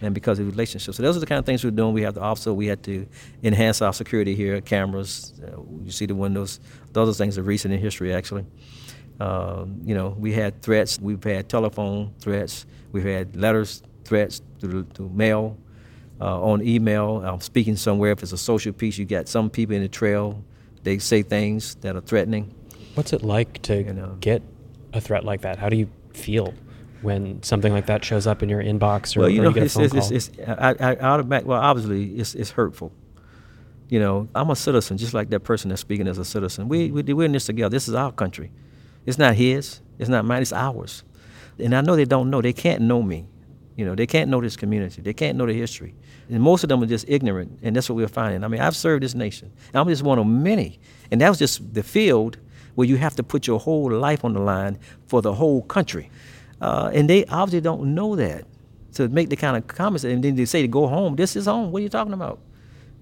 and 0.00 0.14
because 0.14 0.38
of 0.38 0.46
relationships. 0.46 0.96
So 0.96 1.02
those 1.02 1.16
are 1.16 1.20
the 1.20 1.26
kind 1.26 1.38
of 1.38 1.46
things 1.46 1.64
we're 1.64 1.70
doing. 1.70 1.92
We 1.92 2.02
have 2.02 2.14
to 2.14 2.20
also 2.20 2.52
we 2.52 2.66
had 2.66 2.82
to 2.84 3.06
enhance 3.42 3.82
our 3.82 3.92
security 3.92 4.34
here, 4.34 4.60
cameras. 4.60 5.32
Uh, 5.42 5.60
you 5.84 5.90
see 5.90 6.06
the 6.06 6.14
windows. 6.14 6.60
Those 6.92 7.08
are 7.08 7.24
things 7.24 7.38
are 7.38 7.42
recent 7.42 7.74
in 7.74 7.80
history, 7.80 8.12
actually. 8.12 8.46
Uh, 9.20 9.66
you 9.82 9.94
know, 9.94 10.14
we 10.18 10.32
had 10.32 10.62
threats. 10.62 11.00
We've 11.00 11.22
had 11.22 11.48
telephone 11.48 12.14
threats. 12.20 12.66
We've 12.92 13.04
had 13.04 13.36
letters, 13.36 13.82
threats 14.04 14.40
through, 14.60 14.84
through 14.94 15.08
mail, 15.10 15.58
uh, 16.20 16.40
on 16.40 16.62
email. 16.62 17.22
I'm 17.24 17.40
speaking 17.40 17.76
somewhere. 17.76 18.12
If 18.12 18.22
it's 18.22 18.32
a 18.32 18.38
social 18.38 18.72
piece, 18.72 18.96
you 18.96 19.04
got 19.04 19.28
some 19.28 19.50
people 19.50 19.74
in 19.74 19.82
the 19.82 19.88
trail. 19.88 20.42
They 20.84 20.98
say 20.98 21.22
things 21.22 21.74
that 21.76 21.96
are 21.96 22.00
threatening. 22.00 22.54
What's 22.94 23.12
it 23.12 23.22
like 23.22 23.62
to 23.62 23.82
you 23.82 23.92
know, 23.92 24.16
get 24.20 24.42
a 24.92 25.00
threat 25.00 25.24
like 25.24 25.42
that? 25.42 25.58
How 25.58 25.68
do 25.68 25.76
you 25.76 25.90
feel 26.12 26.54
when 27.02 27.42
something 27.42 27.72
like 27.72 27.86
that 27.86 28.04
shows 28.04 28.26
up 28.26 28.42
in 28.42 28.48
your 28.48 28.62
inbox 28.62 29.16
or, 29.16 29.20
well, 29.20 29.28
you 29.28 29.40
or 29.40 29.44
know, 29.44 29.48
you 29.50 29.54
get 29.54 29.62
it's, 29.64 29.76
a 29.76 29.78
phone 29.78 29.84
it's, 29.84 29.92
call? 29.92 30.16
It's, 30.16 30.28
it's, 30.28 30.48
I, 30.48 30.74
I, 30.80 30.96
out 30.96 31.20
of 31.20 31.28
back, 31.28 31.44
well, 31.44 31.60
obviously, 31.60 32.18
it's, 32.18 32.34
it's 32.34 32.50
hurtful. 32.50 32.92
You 33.88 34.00
know, 34.00 34.28
I'm 34.34 34.50
a 34.50 34.56
citizen, 34.56 34.98
just 34.98 35.14
like 35.14 35.30
that 35.30 35.40
person 35.40 35.70
that's 35.70 35.80
speaking 35.80 36.08
as 36.08 36.18
a 36.18 36.24
citizen. 36.24 36.68
We, 36.68 36.90
we, 36.90 37.02
we're 37.02 37.24
in 37.24 37.32
this 37.32 37.46
together. 37.46 37.70
This 37.70 37.88
is 37.88 37.94
our 37.94 38.12
country. 38.12 38.50
It's 39.06 39.18
not 39.18 39.34
his. 39.34 39.80
It's 39.98 40.10
not 40.10 40.24
mine. 40.24 40.42
It's 40.42 40.52
ours. 40.52 41.04
And 41.58 41.74
I 41.74 41.80
know 41.80 41.96
they 41.96 42.04
don't 42.04 42.30
know. 42.30 42.42
They 42.42 42.52
can't 42.52 42.82
know 42.82 43.02
me. 43.02 43.26
You 43.76 43.84
know, 43.84 43.94
they 43.94 44.06
can't 44.06 44.28
know 44.28 44.40
this 44.40 44.56
community. 44.56 45.02
They 45.02 45.14
can't 45.14 45.38
know 45.38 45.46
the 45.46 45.54
history. 45.54 45.94
And 46.28 46.42
most 46.42 46.64
of 46.64 46.68
them 46.68 46.82
are 46.82 46.86
just 46.86 47.04
ignorant, 47.08 47.60
and 47.62 47.76
that's 47.76 47.88
what 47.88 47.94
we're 47.94 48.08
finding. 48.08 48.42
I 48.42 48.48
mean, 48.48 48.60
I've 48.60 48.74
served 48.74 49.04
this 49.04 49.14
nation. 49.14 49.52
I'm 49.72 49.88
just 49.88 50.02
one 50.02 50.18
of 50.18 50.26
many. 50.26 50.80
And 51.12 51.20
that 51.20 51.28
was 51.28 51.38
just 51.38 51.74
the 51.74 51.84
field 51.84 52.38
where 52.74 52.86
you 52.86 52.96
have 52.96 53.14
to 53.16 53.22
put 53.22 53.46
your 53.46 53.60
whole 53.60 53.90
life 53.90 54.24
on 54.24 54.34
the 54.34 54.40
line 54.40 54.78
for 55.06 55.22
the 55.22 55.32
whole 55.32 55.62
country. 55.62 56.10
Uh, 56.60 56.90
and 56.92 57.08
they 57.08 57.24
obviously 57.26 57.60
don't 57.60 57.94
know 57.94 58.16
that. 58.16 58.44
To 58.94 59.08
make 59.08 59.28
the 59.28 59.36
kind 59.36 59.56
of 59.56 59.68
comments, 59.68 60.02
and 60.02 60.24
then 60.24 60.34
they 60.34 60.44
say 60.44 60.62
to 60.62 60.66
go 60.66 60.88
home, 60.88 61.14
this 61.14 61.36
is 61.36 61.44
home. 61.46 61.70
What 61.70 61.80
are 61.80 61.82
you 61.82 61.88
talking 61.88 62.14
about? 62.14 62.40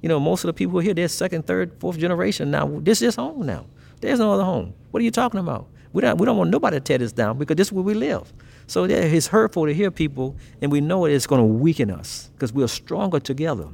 You 0.02 0.08
know, 0.08 0.20
most 0.20 0.44
of 0.44 0.48
the 0.48 0.52
people 0.52 0.78
are 0.78 0.82
here, 0.82 0.92
they're 0.92 1.08
second, 1.08 1.46
third, 1.46 1.72
fourth 1.78 1.96
generation 1.96 2.50
now. 2.50 2.80
This 2.82 3.00
is 3.00 3.14
home 3.14 3.46
now. 3.46 3.66
There's 4.00 4.18
no 4.18 4.32
other 4.32 4.44
home. 4.44 4.74
What 4.90 5.00
are 5.00 5.04
you 5.04 5.10
talking 5.10 5.40
about? 5.40 5.68
We 5.92 6.02
don't, 6.02 6.18
we 6.18 6.26
don't 6.26 6.36
want 6.36 6.50
nobody 6.50 6.76
to 6.76 6.80
tear 6.80 6.98
this 6.98 7.12
down 7.12 7.38
because 7.38 7.56
this 7.56 7.68
is 7.68 7.72
where 7.72 7.84
we 7.84 7.94
live. 7.94 8.30
So 8.66 8.84
yeah, 8.84 8.96
it's 8.96 9.28
hurtful 9.28 9.64
to 9.66 9.72
hear 9.72 9.90
people, 9.90 10.36
and 10.60 10.70
we 10.70 10.80
know 10.80 11.06
it's 11.06 11.26
going 11.26 11.40
to 11.40 11.46
weaken 11.46 11.90
us 11.90 12.30
because 12.34 12.52
we're 12.52 12.68
stronger 12.68 13.20
together. 13.20 13.68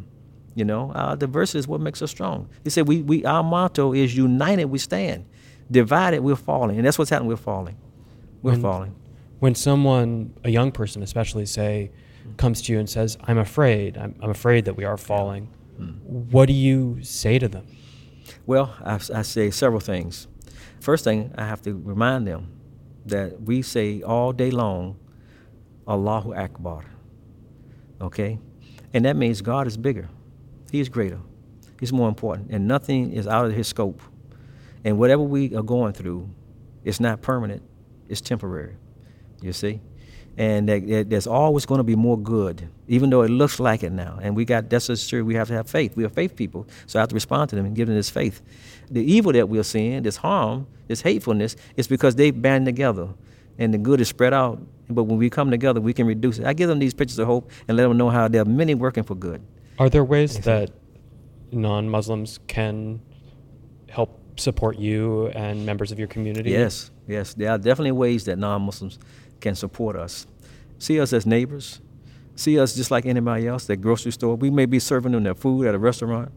You 0.54 0.64
know, 0.64 0.92
our 0.94 1.16
diversity 1.16 1.60
is 1.60 1.66
what 1.66 1.80
makes 1.80 2.02
us 2.02 2.10
strong. 2.10 2.48
He 2.62 2.70
said, 2.70 2.86
we, 2.86 3.02
we, 3.02 3.24
our 3.24 3.42
motto 3.42 3.94
is 3.94 4.14
united 4.14 4.66
we 4.66 4.78
stand, 4.78 5.24
divided 5.70 6.20
we're 6.20 6.36
falling. 6.36 6.76
And 6.76 6.86
that's 6.86 6.98
what's 6.98 7.10
happening, 7.10 7.30
we're 7.30 7.36
falling. 7.36 7.76
We're 8.42 8.52
when, 8.52 8.62
falling. 8.62 8.94
When 9.42 9.56
someone, 9.56 10.34
a 10.44 10.50
young 10.50 10.70
person 10.70 11.02
especially, 11.02 11.46
say, 11.46 11.90
comes 12.36 12.62
to 12.62 12.72
you 12.72 12.78
and 12.78 12.88
says, 12.88 13.18
I'm 13.24 13.38
afraid, 13.38 13.98
I'm, 13.98 14.14
I'm 14.22 14.30
afraid 14.30 14.66
that 14.66 14.76
we 14.76 14.84
are 14.84 14.96
falling, 14.96 15.48
mm. 15.80 16.00
what 16.04 16.46
do 16.46 16.52
you 16.52 17.02
say 17.02 17.40
to 17.40 17.48
them? 17.48 17.66
Well, 18.46 18.72
I, 18.84 19.00
I 19.12 19.22
say 19.22 19.50
several 19.50 19.80
things. 19.80 20.28
First 20.78 21.02
thing, 21.02 21.34
I 21.36 21.44
have 21.44 21.60
to 21.62 21.74
remind 21.74 22.24
them 22.24 22.52
that 23.06 23.42
we 23.42 23.62
say 23.62 24.00
all 24.00 24.32
day 24.32 24.52
long, 24.52 24.96
Allahu 25.88 26.32
Akbar. 26.34 26.84
Okay? 28.00 28.38
And 28.94 29.04
that 29.06 29.16
means 29.16 29.42
God 29.42 29.66
is 29.66 29.76
bigger, 29.76 30.08
He 30.70 30.78
is 30.78 30.88
greater, 30.88 31.18
He's 31.80 31.92
more 31.92 32.08
important, 32.08 32.52
and 32.52 32.68
nothing 32.68 33.12
is 33.12 33.26
out 33.26 33.46
of 33.46 33.54
His 33.54 33.66
scope. 33.66 34.02
And 34.84 35.00
whatever 35.00 35.24
we 35.24 35.52
are 35.56 35.64
going 35.64 35.94
through, 35.94 36.30
it's 36.84 37.00
not 37.00 37.22
permanent, 37.22 37.64
it's 38.08 38.20
temporary. 38.20 38.76
You 39.42 39.52
see? 39.52 39.80
and 40.36 40.68
that, 40.68 40.86
that 40.88 41.10
there's 41.10 41.26
always 41.26 41.66
going 41.66 41.78
to 41.78 41.84
be 41.84 41.96
more 41.96 42.18
good, 42.18 42.68
even 42.88 43.10
though 43.10 43.22
it 43.22 43.28
looks 43.28 43.60
like 43.60 43.82
it 43.82 43.92
now. 43.92 44.18
And 44.22 44.34
we 44.34 44.44
got 44.44 44.70
that's 44.70 44.86
just 44.86 45.08
true. 45.10 45.24
We 45.24 45.34
have 45.34 45.48
to 45.48 45.54
have 45.54 45.68
faith. 45.68 45.94
We 45.96 46.04
are 46.04 46.08
faith 46.08 46.36
people, 46.36 46.66
so 46.86 46.98
I 46.98 47.02
have 47.02 47.10
to 47.10 47.14
respond 47.14 47.50
to 47.50 47.56
them 47.56 47.66
and 47.66 47.76
give 47.76 47.88
them 47.88 47.96
this 47.96 48.10
faith. 48.10 48.40
The 48.90 49.02
evil 49.02 49.32
that 49.32 49.48
we're 49.48 49.62
seeing, 49.62 50.02
this 50.02 50.16
harm, 50.16 50.66
this 50.88 51.02
hatefulness, 51.02 51.56
is 51.76 51.86
because 51.86 52.14
they 52.16 52.30
band 52.30 52.66
together, 52.66 53.08
and 53.58 53.74
the 53.74 53.78
good 53.78 54.00
is 54.00 54.08
spread 54.08 54.32
out. 54.32 54.60
But 54.88 55.04
when 55.04 55.18
we 55.18 55.30
come 55.30 55.50
together, 55.50 55.80
we 55.80 55.92
can 55.92 56.06
reduce 56.06 56.38
it. 56.38 56.46
I 56.46 56.52
give 56.52 56.68
them 56.68 56.78
these 56.78 56.94
pictures 56.94 57.18
of 57.18 57.26
hope 57.26 57.50
and 57.68 57.76
let 57.76 57.84
them 57.84 57.96
know 57.96 58.10
how 58.10 58.28
there 58.28 58.42
are 58.42 58.46
many 58.46 58.74
working 58.74 59.04
for 59.04 59.14
good. 59.14 59.42
Are 59.78 59.88
there 59.88 60.04
ways 60.04 60.38
that 60.40 60.70
non-Muslims 61.50 62.40
can 62.46 63.00
help 63.88 64.18
support 64.38 64.78
you 64.78 65.28
and 65.28 65.64
members 65.64 65.92
of 65.92 65.98
your 65.98 66.08
community? 66.08 66.50
Yes, 66.50 66.90
yes. 67.06 67.34
There 67.34 67.50
are 67.50 67.58
definitely 67.58 67.92
ways 67.92 68.24
that 68.24 68.38
non-Muslims 68.38 68.98
can 69.42 69.54
support 69.54 69.96
us. 69.96 70.26
See 70.78 70.98
us 70.98 71.12
as 71.12 71.26
neighbors. 71.26 71.80
See 72.34 72.58
us 72.58 72.74
just 72.74 72.90
like 72.90 73.04
anybody 73.04 73.46
else. 73.46 73.66
That 73.66 73.76
grocery 73.76 74.12
store, 74.12 74.36
we 74.36 74.50
may 74.50 74.64
be 74.64 74.78
serving 74.78 75.12
them 75.12 75.24
their 75.24 75.34
food 75.34 75.66
at 75.66 75.74
a 75.74 75.78
restaurant. 75.78 76.32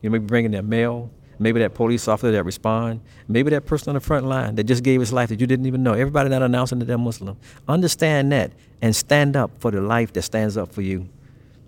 You 0.00 0.10
may 0.10 0.18
be 0.18 0.26
bringing 0.26 0.52
their 0.52 0.62
mail. 0.62 1.10
Maybe 1.38 1.60
that 1.60 1.74
police 1.74 2.08
officer 2.08 2.30
that 2.32 2.44
respond. 2.44 3.00
Maybe 3.28 3.50
that 3.50 3.66
person 3.66 3.90
on 3.90 3.94
the 3.94 4.00
front 4.00 4.24
line 4.26 4.54
that 4.54 4.64
just 4.64 4.82
gave 4.82 5.00
his 5.00 5.12
life 5.12 5.28
that 5.28 5.40
you 5.40 5.46
didn't 5.46 5.66
even 5.66 5.82
know. 5.82 5.92
Everybody 5.92 6.30
not 6.30 6.42
announcing 6.42 6.78
that 6.78 6.86
they're 6.86 6.96
Muslim. 6.96 7.36
Understand 7.68 8.32
that 8.32 8.52
and 8.80 8.94
stand 8.94 9.36
up 9.36 9.50
for 9.58 9.70
the 9.70 9.80
life 9.80 10.12
that 10.12 10.22
stands 10.22 10.56
up 10.56 10.72
for 10.72 10.82
you. 10.82 11.08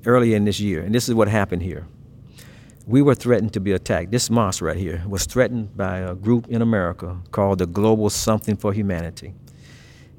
Earlier 0.04 0.36
in 0.36 0.44
this 0.44 0.60
year, 0.60 0.82
and 0.82 0.94
this 0.94 1.08
is 1.08 1.14
what 1.16 1.26
happened 1.26 1.62
here. 1.62 1.86
We 2.86 3.02
were 3.02 3.16
threatened 3.16 3.52
to 3.54 3.60
be 3.60 3.72
attacked. 3.72 4.12
This 4.12 4.30
mosque 4.30 4.62
right 4.62 4.76
here 4.76 5.02
was 5.08 5.26
threatened 5.26 5.76
by 5.76 5.98
a 5.98 6.14
group 6.14 6.46
in 6.46 6.62
America 6.62 7.18
called 7.32 7.58
the 7.58 7.66
Global 7.66 8.08
Something 8.08 8.56
for 8.56 8.72
Humanity 8.72 9.34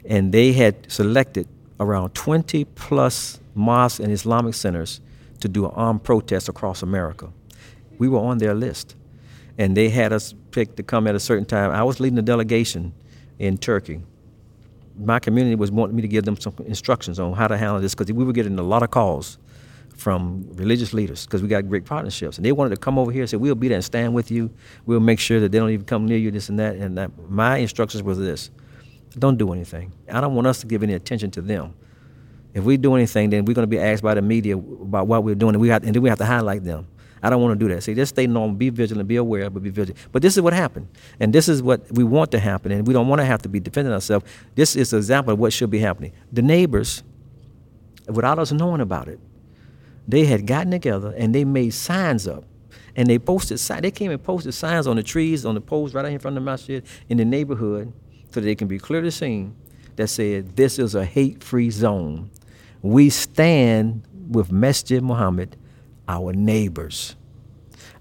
and 0.08 0.32
they 0.32 0.54
had 0.54 0.89
selected 0.91 1.48
around 1.80 2.15
20 2.15 2.63
plus 2.65 3.39
mosques 3.54 4.00
and 4.00 4.12
Islamic 4.12 4.54
centers 4.54 5.02
to 5.41 5.48
do 5.48 5.65
an 5.65 5.72
armed 5.76 6.04
protest 6.04 6.50
across 6.50 6.82
America. 6.82 7.30
We 8.00 8.08
were 8.08 8.20
on 8.20 8.38
their 8.38 8.56
list, 8.56 8.96
and 9.58 9.76
they 9.76 9.89
had 9.89 10.13
us 10.13 10.34
picked 10.52 10.78
to 10.78 10.84
come 10.84 11.08
at 11.08 11.15
a 11.15 11.20
certain 11.20 11.46
time. 11.46 11.72
I 11.72 11.84
was 11.84 12.00
leading 12.00 12.17
a 12.17 12.24
delegation 12.24 12.93
in 13.38 13.58
Turkey. 13.58 14.00
My 14.98 15.20
community 15.20 15.56
was 15.56 15.72
wanting 15.72 15.96
me 15.96 16.02
to 16.02 16.08
give 16.08 16.24
them 16.24 16.38
some 16.38 16.54
instructions 16.65 17.20
on 17.20 17.34
how 17.34 17.48
to 17.48 17.58
handle 17.58 17.80
this 17.80 17.93
because 17.93 18.12
we 18.12 18.24
were 18.24 18.34
getting 18.34 18.58
a 18.58 18.63
lot 18.63 18.82
of 18.82 18.89
calls 18.89 19.38
from 19.96 20.48
religious 20.54 20.93
leaders 20.93 21.26
because 21.26 21.41
we 21.41 21.48
got 21.48 21.67
great 21.67 21.86
partnerships. 21.86 22.38
And 22.38 22.46
they 22.46 22.52
wanted 22.52 22.70
to 22.72 22.78
come 22.78 22.98
over 22.98 23.12
here 23.12 23.22
and 23.22 23.30
say, 23.30 23.38
We'll 23.38 23.56
be 23.56 23.67
there 23.67 23.76
and 23.76 23.86
stand 23.86 24.13
with 24.13 24.32
you. 24.32 24.50
We'll 24.86 25.00
make 25.00 25.20
sure 25.20 25.39
that 25.39 25.52
they 25.52 25.60
don't 25.60 25.70
even 25.70 25.86
come 25.86 26.06
near 26.06 26.17
you, 26.17 26.32
this 26.32 26.50
and 26.50 26.58
that. 26.60 26.76
And 26.76 26.98
that, 26.98 27.12
my 27.30 27.58
instructions 27.58 28.02
was 28.02 28.17
this 28.17 28.50
don't 29.19 29.38
do 29.38 29.53
anything. 29.53 29.91
I 30.12 30.21
don't 30.21 30.36
want 30.36 30.47
us 30.47 30.62
to 30.62 30.67
give 30.67 30.84
any 30.84 30.93
attention 30.93 31.32
to 31.32 31.41
them. 31.41 31.73
If 32.53 32.63
we 32.63 32.77
do 32.77 32.95
anything, 32.95 33.30
then 33.30 33.45
we're 33.45 33.53
going 33.53 33.63
to 33.63 33.69
be 33.69 33.80
asked 33.80 34.01
by 34.01 34.15
the 34.15 34.21
media 34.21 34.58
about 34.58 35.08
what 35.08 35.23
we're 35.23 35.36
doing, 35.36 35.56
and, 35.56 35.62
we 35.62 35.69
have, 35.69 35.84
and 35.84 35.93
then 35.93 36.01
we 36.01 36.10
have 36.10 36.17
to 36.17 36.25
highlight 36.25 36.63
them. 36.63 36.88
I 37.21 37.30
don't 37.30 37.41
want 37.41 37.60
to 37.60 37.67
do 37.67 37.73
that. 37.73 37.82
See, 37.82 37.93
just 37.93 38.15
stay 38.15 38.27
normal, 38.27 38.56
be 38.56 38.69
vigilant, 38.69 39.08
be 39.08 39.15
aware, 39.15 39.49
but 39.49 39.63
be 39.63 39.69
vigilant. 39.69 39.97
But 40.12 40.21
this 40.21 40.38
is 40.38 40.41
what 40.41 40.53
happened, 40.53 40.88
and 41.19 41.34
this 41.34 41.49
is 41.49 41.62
what 41.62 41.91
we 41.91 42.03
want 42.03 42.32
to 42.32 42.39
happen, 42.39 42.71
and 42.71 42.88
we 42.88 42.93
don't 42.93 43.08
want 43.08 43.19
to 43.19 43.25
have 43.25 43.41
to 43.43 43.49
be 43.49 43.60
defending 43.60 43.93
ourselves. 43.93 44.25
This 44.56 44.75
is 44.75 44.93
an 44.93 44.99
example 44.99 45.34
of 45.34 45.39
what 45.39 45.53
should 45.53 45.69
be 45.69 45.80
happening. 45.80 46.13
The 46.32 46.41
neighbors, 46.41 47.03
without 48.08 48.39
us 48.39 48.51
knowing 48.51 48.82
about 48.82 49.08
it, 49.08 49.19
they 50.08 50.25
had 50.25 50.47
gotten 50.47 50.71
together 50.71 51.13
and 51.17 51.36
they 51.36 51.43
made 51.43 51.71
signs 51.71 52.27
up, 52.27 52.43
and 52.95 53.08
they 53.08 53.19
posted 53.19 53.60
signs. 53.60 53.82
They 53.82 53.91
came 53.91 54.12
and 54.12 54.23
posted 54.23 54.53
signs 54.53 54.88
on 54.88 54.95
the 54.95 55.03
trees, 55.03 55.45
on 55.45 55.56
the 55.56 55.62
poles 55.62 55.93
right 55.93 56.06
out 56.06 56.12
in 56.12 56.19
front 56.19 56.38
of 56.38 56.43
the 56.43 56.45
masjid 56.45 56.84
in 57.10 57.17
the 57.17 57.25
neighborhood 57.25 57.93
so 58.32 58.42
they 58.42 58.56
can 58.56 58.68
be 58.68 58.80
clearly 58.80 59.12
seen 59.12 59.56
that 59.96 60.08
said, 60.08 60.56
This 60.56 60.80
is 60.80 60.96
a 60.96 61.06
hate 61.06 61.44
free 61.44 61.70
zone. 61.70 62.30
We 62.82 63.10
stand 63.10 64.04
with 64.30 64.52
Masjid 64.52 65.04
Muhammad, 65.04 65.58
our 66.08 66.34
neighbors. 66.34 67.16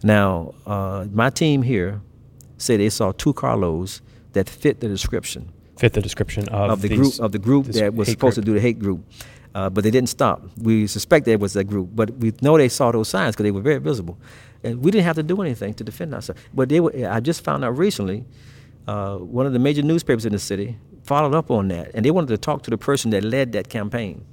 Now, 0.02 0.54
uh, 0.66 1.06
my 1.12 1.30
team 1.30 1.62
here 1.62 2.00
said 2.58 2.80
they 2.80 2.90
saw 2.90 3.12
two 3.12 3.32
carloads 3.32 4.02
that 4.32 4.48
fit 4.48 4.80
the 4.80 4.88
description. 4.88 5.52
Fit 5.78 5.92
the 5.92 6.02
description 6.02 6.48
of, 6.48 6.70
of 6.70 6.82
the 6.82 6.88
these, 6.88 6.98
group 6.98 7.20
of 7.20 7.32
the 7.32 7.38
group 7.38 7.66
that 7.66 7.94
was 7.94 8.08
supposed 8.08 8.36
group. 8.36 8.44
to 8.44 8.50
do 8.50 8.54
the 8.54 8.60
hate 8.60 8.78
group, 8.78 9.04
uh, 9.54 9.68
but 9.68 9.84
they 9.84 9.90
didn't 9.90 10.08
stop. 10.08 10.42
We 10.56 10.86
suspect 10.86 11.28
it 11.28 11.40
was 11.40 11.52
that 11.52 11.64
group, 11.64 11.90
but 11.94 12.10
we 12.16 12.32
know 12.40 12.56
they 12.56 12.68
saw 12.68 12.92
those 12.92 13.08
signs 13.08 13.34
because 13.34 13.44
they 13.44 13.50
were 13.50 13.60
very 13.60 13.78
visible, 13.78 14.18
and 14.64 14.82
we 14.82 14.90
didn't 14.90 15.04
have 15.04 15.16
to 15.16 15.22
do 15.22 15.40
anything 15.42 15.74
to 15.74 15.84
defend 15.84 16.14
ourselves. 16.14 16.40
But 16.54 16.70
they 16.70 16.80
were. 16.80 16.92
I 17.10 17.20
just 17.20 17.44
found 17.44 17.64
out 17.64 17.76
recently 17.76 18.24
uh, 18.86 19.16
one 19.16 19.46
of 19.46 19.52
the 19.52 19.58
major 19.58 19.82
newspapers 19.82 20.24
in 20.24 20.32
the 20.32 20.38
city 20.38 20.78
followed 21.02 21.34
up 21.34 21.50
on 21.50 21.68
that, 21.68 21.90
and 21.94 22.04
they 22.04 22.10
wanted 22.10 22.28
to 22.28 22.38
talk 22.38 22.62
to 22.62 22.70
the 22.70 22.78
person 22.78 23.10
that 23.10 23.24
led 23.24 23.52
that 23.52 23.68
campaign. 23.68 24.24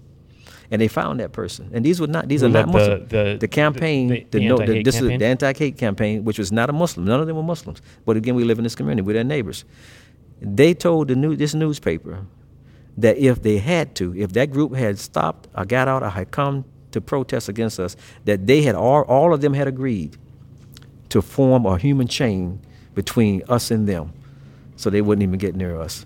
And 0.71 0.81
they 0.81 0.87
found 0.87 1.19
that 1.19 1.33
person, 1.33 1.69
and 1.73 1.85
these 1.85 1.99
were 1.99 2.07
not 2.07 2.27
these 2.29 2.41
are 2.41 2.49
not 2.49 2.67
Muslim. 2.67 3.07
The, 3.07 3.37
the 3.39 3.47
campaign, 3.47 4.07
the, 4.07 4.25
the, 4.31 4.39
the, 4.39 4.47
no, 4.47 4.57
the 4.57 4.81
this 4.81 4.95
campaign? 4.95 5.11
is 5.11 5.19
the 5.19 5.25
anti-hate 5.25 5.77
campaign, 5.77 6.23
which 6.23 6.39
was 6.39 6.51
not 6.51 6.69
a 6.69 6.73
Muslim. 6.73 7.05
None 7.05 7.19
of 7.19 7.27
them 7.27 7.35
were 7.35 7.43
Muslims. 7.43 7.79
But 8.05 8.17
again, 8.17 8.33
we 8.33 8.43
live 8.43 8.57
in 8.57 8.63
this 8.63 8.73
community. 8.73 9.05
We're 9.05 9.13
their 9.13 9.23
neighbors. 9.23 9.65
They 10.41 10.73
told 10.73 11.09
the 11.09 11.15
new 11.15 11.35
this 11.35 11.53
newspaper 11.53 12.25
that 12.97 13.17
if 13.17 13.43
they 13.43 13.59
had 13.59 13.93
to, 13.95 14.15
if 14.15 14.33
that 14.33 14.49
group 14.49 14.73
had 14.73 14.97
stopped 14.97 15.47
or 15.55 15.65
got 15.65 15.87
out 15.87 16.01
or 16.01 16.09
had 16.09 16.31
come 16.31 16.65
to 16.91 17.01
protest 17.01 17.49
against 17.49 17.79
us, 17.79 17.95
that 18.25 18.47
they 18.47 18.63
had 18.63 18.73
all 18.73 19.03
all 19.03 19.31
of 19.31 19.41
them 19.41 19.53
had 19.53 19.67
agreed 19.67 20.17
to 21.09 21.21
form 21.21 21.67
a 21.67 21.77
human 21.77 22.07
chain 22.07 22.59
between 22.95 23.43
us 23.47 23.69
and 23.69 23.87
them 23.87 24.11
so 24.83 24.89
they 24.89 25.01
wouldn't 25.01 25.23
even 25.23 25.39
get 25.39 25.55
near 25.55 25.79
us. 25.79 26.05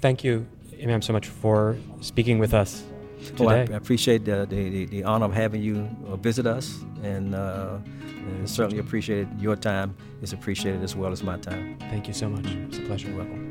Thank 0.00 0.24
you, 0.24 0.46
Imam, 0.82 1.02
so 1.02 1.12
much 1.12 1.28
for 1.28 1.76
speaking 2.00 2.38
with 2.38 2.54
us 2.54 2.82
today. 3.26 3.44
Oh, 3.44 3.48
I, 3.48 3.58
I 3.58 3.76
appreciate 3.76 4.24
the, 4.24 4.46
the, 4.48 4.86
the, 4.86 5.04
honor 5.04 5.26
of 5.26 5.34
having 5.34 5.62
you 5.62 5.88
uh, 6.08 6.16
visit 6.16 6.46
us, 6.46 6.78
and, 7.02 7.34
uh, 7.34 7.78
and 7.84 8.48
certainly 8.48 8.78
appreciate 8.78 9.28
your 9.38 9.56
time. 9.56 9.94
It's 10.22 10.32
appreciated 10.32 10.82
as 10.82 10.96
well 10.96 11.12
as 11.12 11.22
my 11.22 11.36
time. 11.38 11.76
Thank 11.90 12.08
you 12.08 12.14
so 12.14 12.30
much. 12.30 12.46
It's 12.46 12.78
a 12.78 12.82
pleasure. 12.82 13.08
You're 13.08 13.18
welcome. 13.18 13.50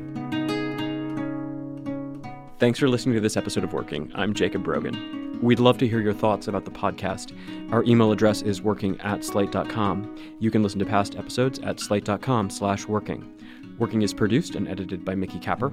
Thanks 2.58 2.78
for 2.78 2.88
listening 2.88 3.14
to 3.14 3.20
this 3.20 3.36
episode 3.36 3.62
of 3.64 3.72
Working. 3.72 4.10
I'm 4.14 4.34
Jacob 4.34 4.64
Brogan. 4.64 5.38
We'd 5.42 5.60
love 5.60 5.78
to 5.78 5.88
hear 5.88 6.00
your 6.00 6.14
thoughts 6.14 6.48
about 6.48 6.64
the 6.64 6.70
podcast. 6.70 7.36
Our 7.72 7.84
email 7.84 8.10
address 8.12 8.42
is 8.42 8.62
working 8.62 8.98
at 9.00 9.24
slate.com. 9.24 10.16
You 10.40 10.50
can 10.50 10.62
listen 10.62 10.78
to 10.78 10.86
past 10.86 11.16
episodes 11.16 11.58
at 11.60 11.80
slate.com 11.80 12.50
slash 12.50 12.86
working. 12.86 13.30
Working 13.78 14.02
is 14.02 14.14
produced 14.14 14.54
and 14.54 14.68
edited 14.68 15.04
by 15.04 15.14
Mickey 15.14 15.38
Capper. 15.38 15.72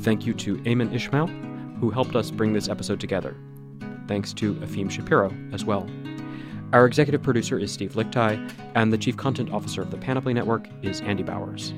Thank 0.00 0.26
you 0.26 0.34
to 0.34 0.58
Eamon 0.58 0.94
Ishmael, 0.94 1.26
who 1.80 1.90
helped 1.90 2.14
us 2.14 2.30
bring 2.30 2.52
this 2.52 2.68
episode 2.68 3.00
together. 3.00 3.36
Thanks 4.06 4.32
to 4.34 4.54
Efim 4.56 4.90
Shapiro 4.90 5.34
as 5.52 5.64
well. 5.64 5.88
Our 6.72 6.86
executive 6.86 7.22
producer 7.22 7.58
is 7.58 7.72
Steve 7.72 7.94
Lickteig, 7.94 8.52
and 8.74 8.92
the 8.92 8.98
chief 8.98 9.16
content 9.16 9.52
officer 9.52 9.82
of 9.82 9.90
the 9.90 9.98
Panoply 9.98 10.32
Network 10.32 10.68
is 10.82 11.00
Andy 11.00 11.22
Bowers. 11.22 11.74